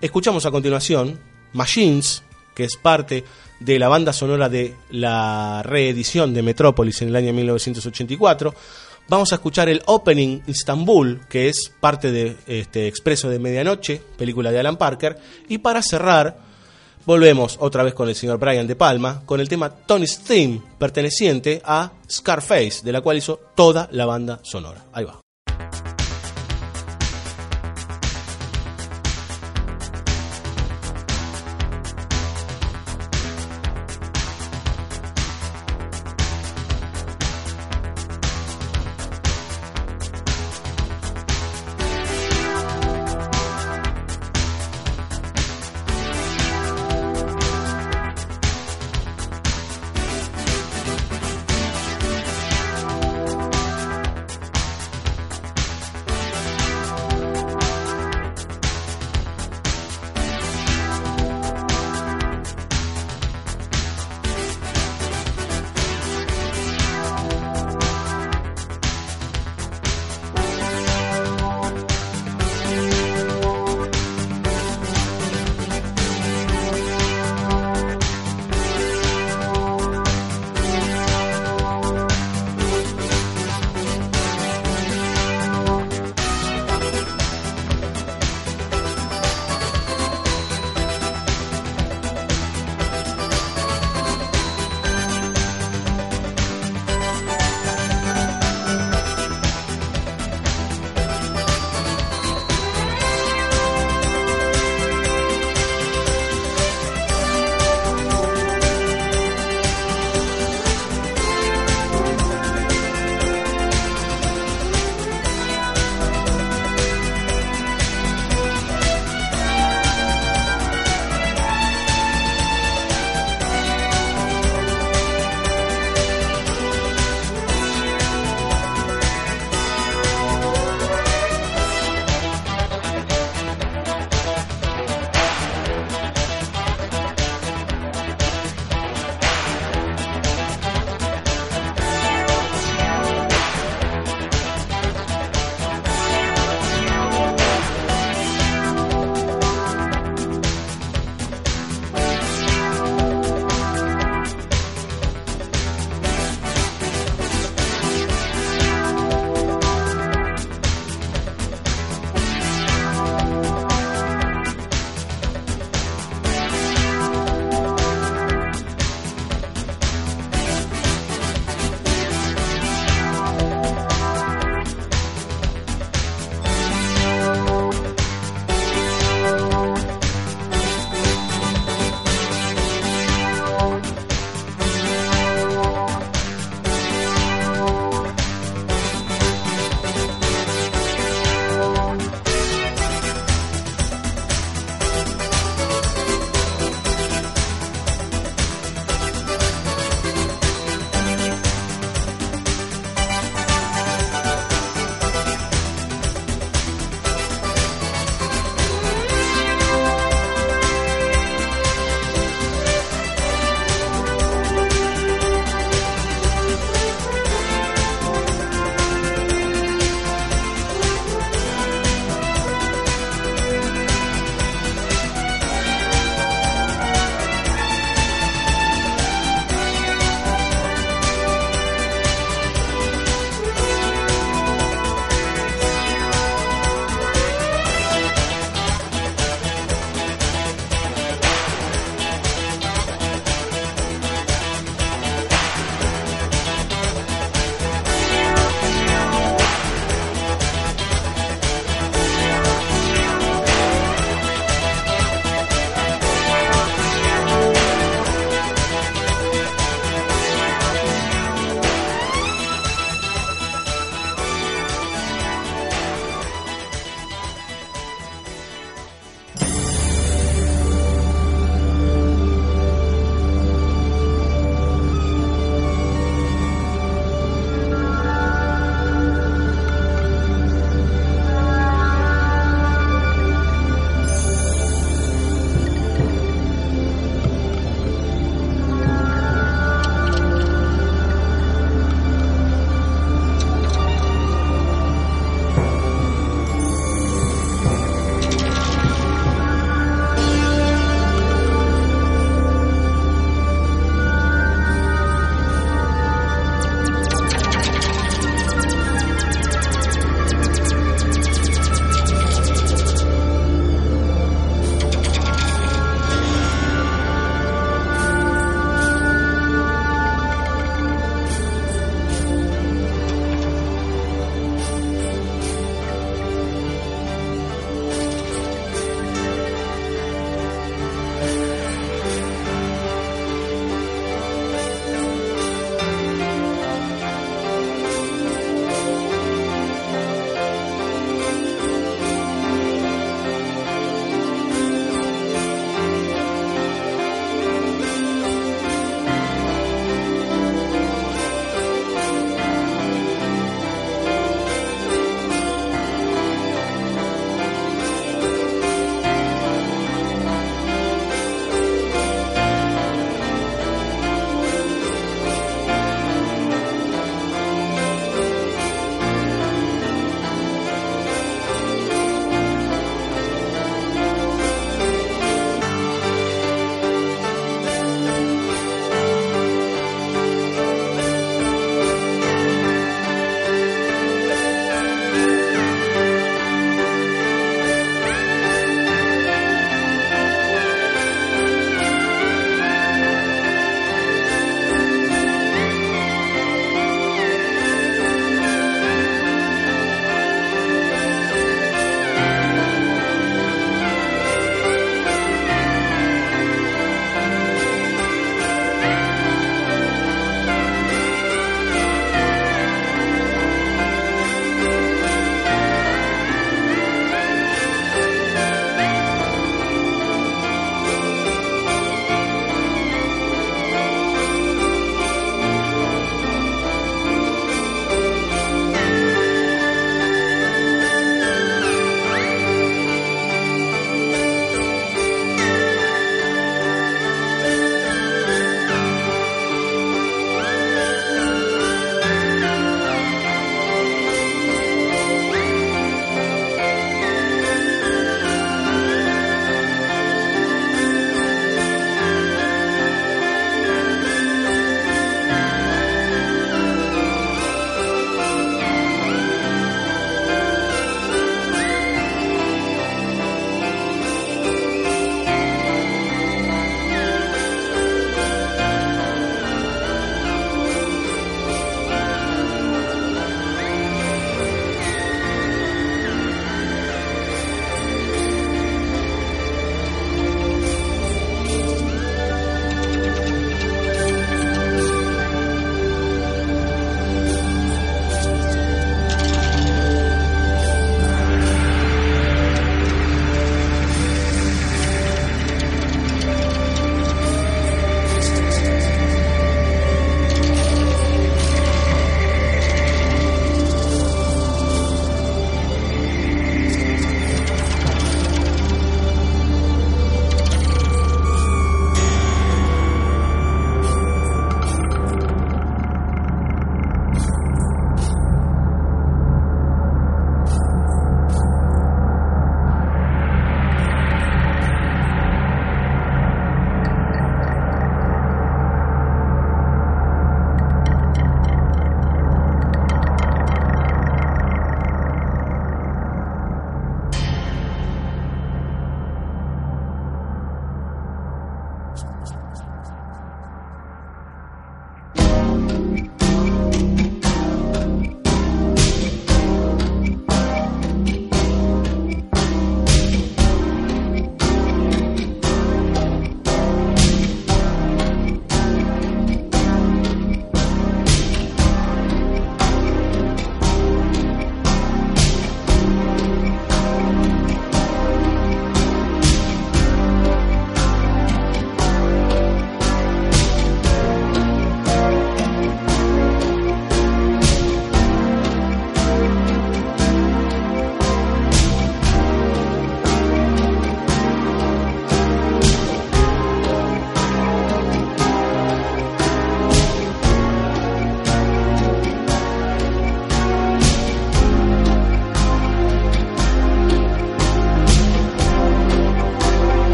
Escuchamos 0.00 0.46
a 0.46 0.50
continuación 0.50 1.18
Machines, 1.52 2.22
que 2.54 2.64
es 2.64 2.76
parte 2.76 3.24
de 3.60 3.78
la 3.78 3.88
banda 3.88 4.12
sonora 4.12 4.48
de 4.48 4.74
la 4.90 5.62
reedición 5.64 6.34
de 6.34 6.42
Metrópolis 6.42 7.02
en 7.02 7.08
el 7.08 7.16
año 7.16 7.32
1984. 7.32 8.54
Vamos 9.08 9.32
a 9.32 9.36
escuchar 9.36 9.68
el 9.68 9.82
opening 9.86 10.40
Istanbul, 10.46 11.20
que 11.28 11.48
es 11.48 11.72
parte 11.80 12.12
de 12.12 12.36
este 12.46 12.86
Expreso 12.86 13.30
de 13.30 13.38
Medianoche, 13.38 14.02
película 14.16 14.52
de 14.52 14.60
Alan 14.60 14.76
Parker. 14.76 15.18
Y 15.48 15.58
para 15.58 15.82
cerrar, 15.82 16.47
volvemos 17.08 17.56
otra 17.60 17.82
vez 17.82 17.94
con 17.94 18.10
el 18.10 18.14
señor 18.14 18.38
Brian 18.38 18.66
De 18.66 18.76
Palma, 18.76 19.22
con 19.24 19.40
el 19.40 19.48
tema 19.48 19.70
Tony's 19.70 20.18
Theme, 20.18 20.60
perteneciente 20.78 21.62
a 21.64 21.90
Scarface, 22.08 22.82
de 22.84 22.92
la 22.92 23.00
cual 23.00 23.16
hizo 23.16 23.40
toda 23.54 23.88
la 23.92 24.04
banda 24.04 24.40
sonora. 24.42 24.84
Ahí 24.92 25.06
va. 25.06 25.18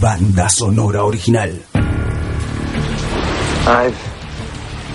Banda 0.00 0.48
sonora 0.48 1.06
original. 1.06 1.50
I've 3.66 3.96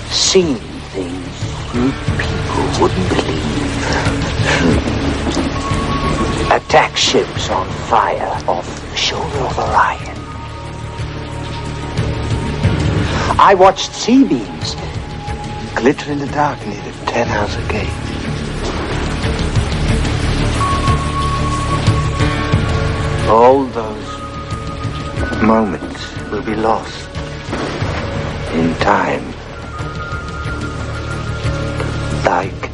seen 0.10 0.56
things 0.96 1.28
you 1.74 1.92
people 2.24 2.66
wouldn't 2.80 3.10
believe. 3.10 3.70
Attack 6.52 6.96
ships 6.96 7.50
on 7.50 7.68
fire 7.90 8.42
off 8.48 8.90
the 8.92 8.96
shoulder 8.96 9.40
of 9.40 9.60
Orion. 9.60 10.18
I 13.38 13.56
watched 13.58 13.94
sea 13.94 14.24
beams 14.24 14.76
glitter 15.76 16.12
in 16.14 16.20
the 16.20 16.28
dark 16.28 16.66
near 16.66 16.82
the 16.82 16.92
Ten 17.06 17.28
House 17.28 17.56
Gate. 17.70 18.09
All 23.30 23.64
those 23.66 24.12
moments 25.44 26.02
will 26.32 26.42
be 26.42 26.56
lost 26.56 27.08
in 28.54 28.74
time. 28.80 29.24
Like 32.26 32.72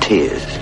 tears 0.00 0.53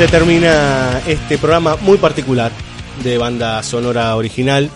Se 0.00 0.08
termina 0.08 1.02
este 1.06 1.36
programa 1.36 1.76
muy 1.82 1.98
particular 1.98 2.50
de 3.04 3.18
banda 3.18 3.62
sonora 3.62 4.16
original. 4.16 4.70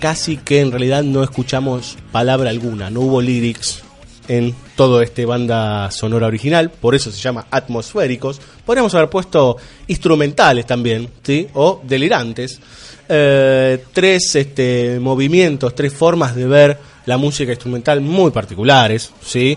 Casi 0.00 0.38
que 0.38 0.60
en 0.60 0.70
realidad 0.70 1.02
no 1.02 1.22
escuchamos 1.22 1.98
palabra 2.12 2.48
alguna, 2.48 2.88
no 2.88 3.00
hubo 3.00 3.20
lyrics 3.20 3.83
en 4.28 4.54
todo 4.76 5.02
este 5.02 5.24
banda 5.24 5.90
sonora 5.90 6.26
original, 6.26 6.70
por 6.70 6.94
eso 6.94 7.10
se 7.10 7.20
llama 7.20 7.46
atmosféricos. 7.50 8.40
Podríamos 8.64 8.94
haber 8.94 9.08
puesto 9.08 9.56
instrumentales 9.86 10.66
también, 10.66 11.08
¿sí? 11.22 11.48
O 11.54 11.80
delirantes. 11.82 12.60
Eh, 13.08 13.84
tres 13.92 14.34
este, 14.34 14.98
movimientos, 15.00 15.74
tres 15.74 15.92
formas 15.92 16.34
de 16.34 16.46
ver 16.46 16.78
la 17.06 17.18
música 17.18 17.52
instrumental 17.52 18.00
muy 18.00 18.30
particulares, 18.30 19.12
¿sí? 19.22 19.56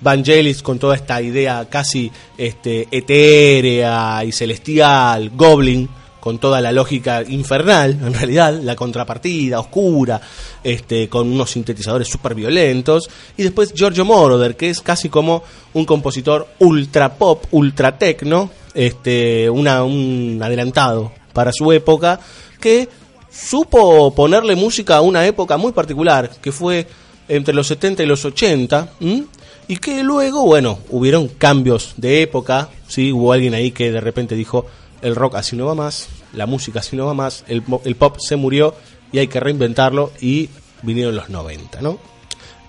Vangelis 0.00 0.62
con 0.62 0.78
toda 0.78 0.96
esta 0.96 1.20
idea 1.20 1.66
casi 1.68 2.10
este, 2.36 2.86
etérea 2.90 4.22
y 4.24 4.32
celestial, 4.32 5.30
Goblin 5.30 5.88
con 6.24 6.38
toda 6.38 6.62
la 6.62 6.72
lógica 6.72 7.22
infernal, 7.22 7.90
en 8.02 8.14
realidad, 8.14 8.58
la 8.62 8.74
contrapartida 8.74 9.60
oscura, 9.60 10.18
este, 10.62 11.06
con 11.06 11.30
unos 11.30 11.50
sintetizadores 11.50 12.08
súper 12.08 12.34
violentos, 12.34 13.10
y 13.36 13.42
después 13.42 13.74
Giorgio 13.74 14.06
Moroder, 14.06 14.56
que 14.56 14.70
es 14.70 14.80
casi 14.80 15.10
como 15.10 15.42
un 15.74 15.84
compositor 15.84 16.48
ultra 16.60 17.12
pop, 17.12 17.44
ultra 17.50 17.98
tecno, 17.98 18.48
este, 18.72 19.50
una, 19.50 19.84
un 19.84 20.40
adelantado 20.42 21.12
para 21.34 21.52
su 21.52 21.70
época, 21.72 22.18
que 22.58 22.88
supo 23.30 24.14
ponerle 24.14 24.56
música 24.56 24.96
a 24.96 25.02
una 25.02 25.26
época 25.26 25.58
muy 25.58 25.72
particular, 25.72 26.30
que 26.40 26.52
fue 26.52 26.86
entre 27.28 27.52
los 27.52 27.66
70 27.66 28.02
y 28.02 28.06
los 28.06 28.24
80, 28.24 28.94
¿m? 28.98 29.26
y 29.68 29.76
que 29.76 30.02
luego, 30.02 30.46
bueno, 30.46 30.78
hubieron 30.88 31.28
cambios 31.28 31.92
de 31.98 32.22
época, 32.22 32.70
¿sí? 32.88 33.12
hubo 33.12 33.30
alguien 33.30 33.52
ahí 33.52 33.72
que 33.72 33.92
de 33.92 34.00
repente 34.00 34.34
dijo, 34.34 34.64
el 35.04 35.14
rock 35.14 35.36
así 35.36 35.54
no 35.54 35.66
va 35.66 35.74
más, 35.74 36.08
la 36.32 36.46
música 36.46 36.80
así 36.80 36.96
no 36.96 37.06
va 37.06 37.14
más, 37.14 37.44
el, 37.46 37.62
el 37.84 37.94
pop 37.94 38.16
se 38.18 38.36
murió 38.36 38.74
y 39.12 39.18
hay 39.18 39.28
que 39.28 39.38
reinventarlo 39.38 40.12
y 40.20 40.48
vinieron 40.82 41.14
los 41.14 41.28
90, 41.28 41.80
¿no? 41.82 41.98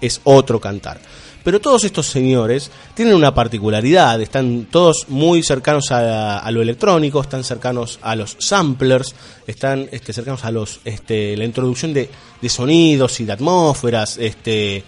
Es 0.02 0.22
otro 0.26 0.60
cantar. 0.60 1.00
Pero 1.46 1.62
todos 1.62 1.84
estos 1.84 2.08
señores 2.08 2.72
tienen 2.96 3.14
una 3.14 3.34
particularidad, 3.34 4.20
están 4.20 4.66
todos 4.66 5.06
muy 5.10 5.44
cercanos 5.44 5.92
a, 5.92 6.40
a 6.40 6.52
lo 6.52 6.62
electrónico, 6.62 7.22
están 7.22 7.44
cercanos 7.44 8.00
a 8.02 8.16
los 8.16 8.36
samplers, 8.40 9.16
están 9.46 9.88
este, 9.92 10.12
cercanos 10.12 10.44
a 10.44 10.52
los 10.52 10.80
este, 10.84 11.38
la 11.38 11.46
introducción 11.46 11.94
de, 11.94 12.10
de 12.42 12.50
sonidos 12.50 13.20
y 13.20 13.26
de 13.26 13.32
atmósferas 13.34 14.18
este, 14.18 14.84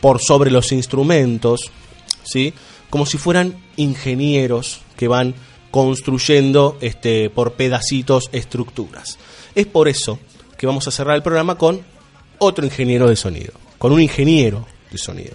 por 0.00 0.20
sobre 0.20 0.50
los 0.50 0.72
instrumentos, 0.72 1.70
¿sí? 2.24 2.52
como 2.90 3.06
si 3.06 3.16
fueran 3.16 3.54
ingenieros 3.76 4.80
que 4.96 5.08
van 5.08 5.34
construyendo 5.72 6.76
este, 6.82 7.30
por 7.30 7.54
pedacitos 7.54 8.28
estructuras. 8.30 9.18
Es 9.54 9.66
por 9.66 9.88
eso 9.88 10.18
que 10.58 10.66
vamos 10.66 10.86
a 10.86 10.90
cerrar 10.90 11.16
el 11.16 11.22
programa 11.22 11.56
con 11.56 11.80
otro 12.38 12.64
ingeniero 12.64 13.08
de 13.08 13.16
sonido, 13.16 13.54
con 13.78 13.90
un 13.90 14.00
ingeniero 14.00 14.66
de 14.90 14.98
sonido. 14.98 15.32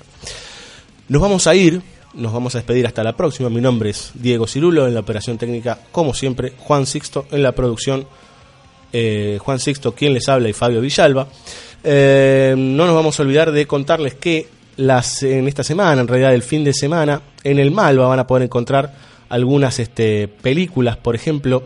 Nos 1.10 1.22
vamos 1.22 1.48
a 1.48 1.56
ir, 1.56 1.82
nos 2.14 2.32
vamos 2.32 2.54
a 2.54 2.60
despedir 2.60 2.86
hasta 2.86 3.04
la 3.04 3.18
próxima. 3.18 3.50
Mi 3.50 3.62
nombre 3.62 3.90
es 3.90 4.12
Diego 4.14 4.46
Cirulo 4.46 4.88
en 4.88 4.94
la 4.94 5.00
operación 5.00 5.40
técnica, 5.40 5.80
como 5.92 6.14
siempre, 6.14 6.54
Juan 6.60 6.86
Sixto 6.86 7.26
en 7.32 7.42
la 7.42 7.54
producción, 7.54 8.08
eh, 8.94 9.40
Juan 9.42 9.60
Sixto 9.60 9.96
quien 9.96 10.14
les 10.14 10.30
habla 10.30 10.50
y 10.50 10.54
Fabio 10.54 10.82
Villalba. 10.82 11.28
Eh, 11.84 12.54
no 12.56 12.86
nos 12.86 12.94
vamos 12.94 13.20
a 13.20 13.24
olvidar 13.24 13.52
de 13.52 13.66
contarles 13.66 14.14
que 14.14 14.48
las, 14.76 15.24
en 15.24 15.48
esta 15.48 15.64
semana, 15.64 16.02
en 16.02 16.08
realidad 16.08 16.36
el 16.36 16.44
fin 16.44 16.64
de 16.64 16.74
semana, 16.74 17.22
en 17.44 17.58
el 17.58 17.72
Malva 17.72 18.08
van 18.08 18.20
a 18.20 18.28
poder 18.28 18.44
encontrar 18.44 19.17
algunas 19.30 19.80
este, 19.80 20.28
películas, 20.28 20.98
por 20.98 21.16
ejemplo, 21.16 21.64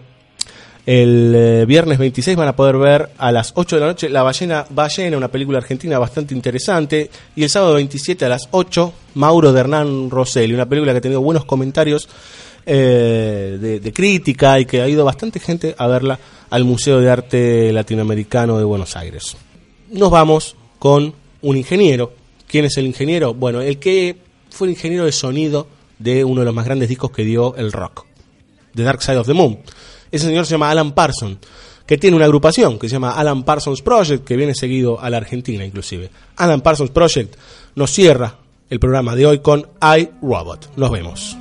el 0.85 1.33
eh, 1.35 1.65
viernes 1.67 1.99
26 1.99 2.35
van 2.35 2.47
a 2.47 2.55
poder 2.55 2.77
ver 2.77 3.09
a 3.17 3.31
las 3.31 3.53
8 3.55 3.75
de 3.75 3.79
la 3.79 3.88
noche 3.88 4.09
La 4.09 4.23
ballena 4.23 4.65
ballena, 4.69 5.15
una 5.15 5.27
película 5.27 5.59
argentina 5.59 5.99
bastante 5.99 6.33
interesante. 6.33 7.09
Y 7.35 7.43
el 7.43 7.49
sábado 7.49 7.75
27 7.75 8.25
a 8.25 8.29
las 8.29 8.47
8, 8.51 8.93
Mauro 9.15 9.53
de 9.53 9.59
Hernán 9.59 10.09
Rosselli, 10.09 10.53
una 10.53 10.67
película 10.67 10.91
que 10.91 10.97
ha 10.97 11.01
tenido 11.01 11.21
buenos 11.21 11.45
comentarios 11.45 12.09
eh, 12.65 13.57
de, 13.61 13.79
de 13.79 13.93
crítica 13.93 14.59
y 14.59 14.65
que 14.65 14.81
ha 14.81 14.88
ido 14.88 15.05
bastante 15.05 15.39
gente 15.39 15.75
a 15.77 15.88
verla 15.88 16.19
al 16.49 16.63
Museo 16.63 16.99
de 16.99 17.09
Arte 17.09 17.71
Latinoamericano 17.71 18.57
de 18.57 18.63
Buenos 18.63 18.95
Aires. 18.95 19.38
Nos 19.91 20.09
vamos 20.09 20.55
con 20.79 21.13
un 21.41 21.57
ingeniero. 21.57 22.13
¿Quién 22.47 22.65
es 22.65 22.77
el 22.77 22.88
ingeniero? 22.88 23.33
Bueno, 23.33 23.61
el 23.61 23.77
que 23.77 24.17
fue 24.49 24.67
el 24.67 24.73
ingeniero 24.73 25.05
de 25.05 25.11
sonido 25.11 25.67
de 26.02 26.23
uno 26.23 26.41
de 26.41 26.45
los 26.45 26.56
más 26.56 26.65
grandes 26.65 26.90
discos 26.90 27.11
que 27.11 27.23
dio 27.23 27.56
el 27.56 27.72
rock, 27.72 28.06
The 28.76 28.84
Dark 28.84 29.02
Side 29.02 29.18
of 29.18 29.28
the 29.28 29.34
Moon. 29.34 29.60
Ese 30.11 30.26
señor 30.26 30.45
se 30.45 30.52
llama 30.52 30.72
Alan 30.72 30.94
Parsons, 30.94 31.38
que 31.86 31.98
tiene 31.98 32.15
una 32.15 32.26
agrupación 32.26 32.80
que 32.80 32.90
se 32.90 32.94
llama 32.94 33.11
Alan 33.11 33.44
Parsons 33.44 33.82
Project, 33.82 34.26
que 34.26 34.36
viene 34.36 34.56
seguido 34.56 34.99
a 34.99 35.10
la 35.10 35.18
Argentina 35.18 35.64
inclusive. 35.64 36.10
Alan 36.38 36.61
Parsons 36.61 36.91
Project 36.91 37.36
nos 37.76 37.91
cierra 37.91 38.38
el 38.69 38.80
programa 38.80 39.15
de 39.15 39.26
hoy 39.26 39.40
con 39.40 39.68
I 39.82 40.10
Robot. 40.22 40.78
Nos 40.78 40.91
vemos. 40.91 41.38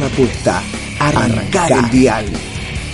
la 0.00 0.06
apuesta, 0.06 0.62
arrancar 0.98 1.70
el 1.72 1.90
dial, 1.90 2.26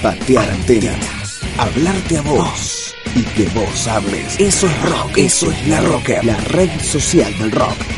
patear 0.02 0.50
antenas, 0.50 1.40
hablarte 1.56 2.18
a 2.18 2.22
vos. 2.22 2.94
Y 3.14 3.22
que 3.22 3.46
vos 3.58 3.86
hables. 3.86 4.38
Eso 4.38 4.66
es 4.66 4.82
rock, 4.82 5.16
eso 5.16 5.50
es 5.50 5.68
la 5.68 5.80
rocker, 5.80 6.22
la 6.24 6.36
red 6.36 6.68
social 6.82 7.32
del 7.38 7.50
rock. 7.52 7.95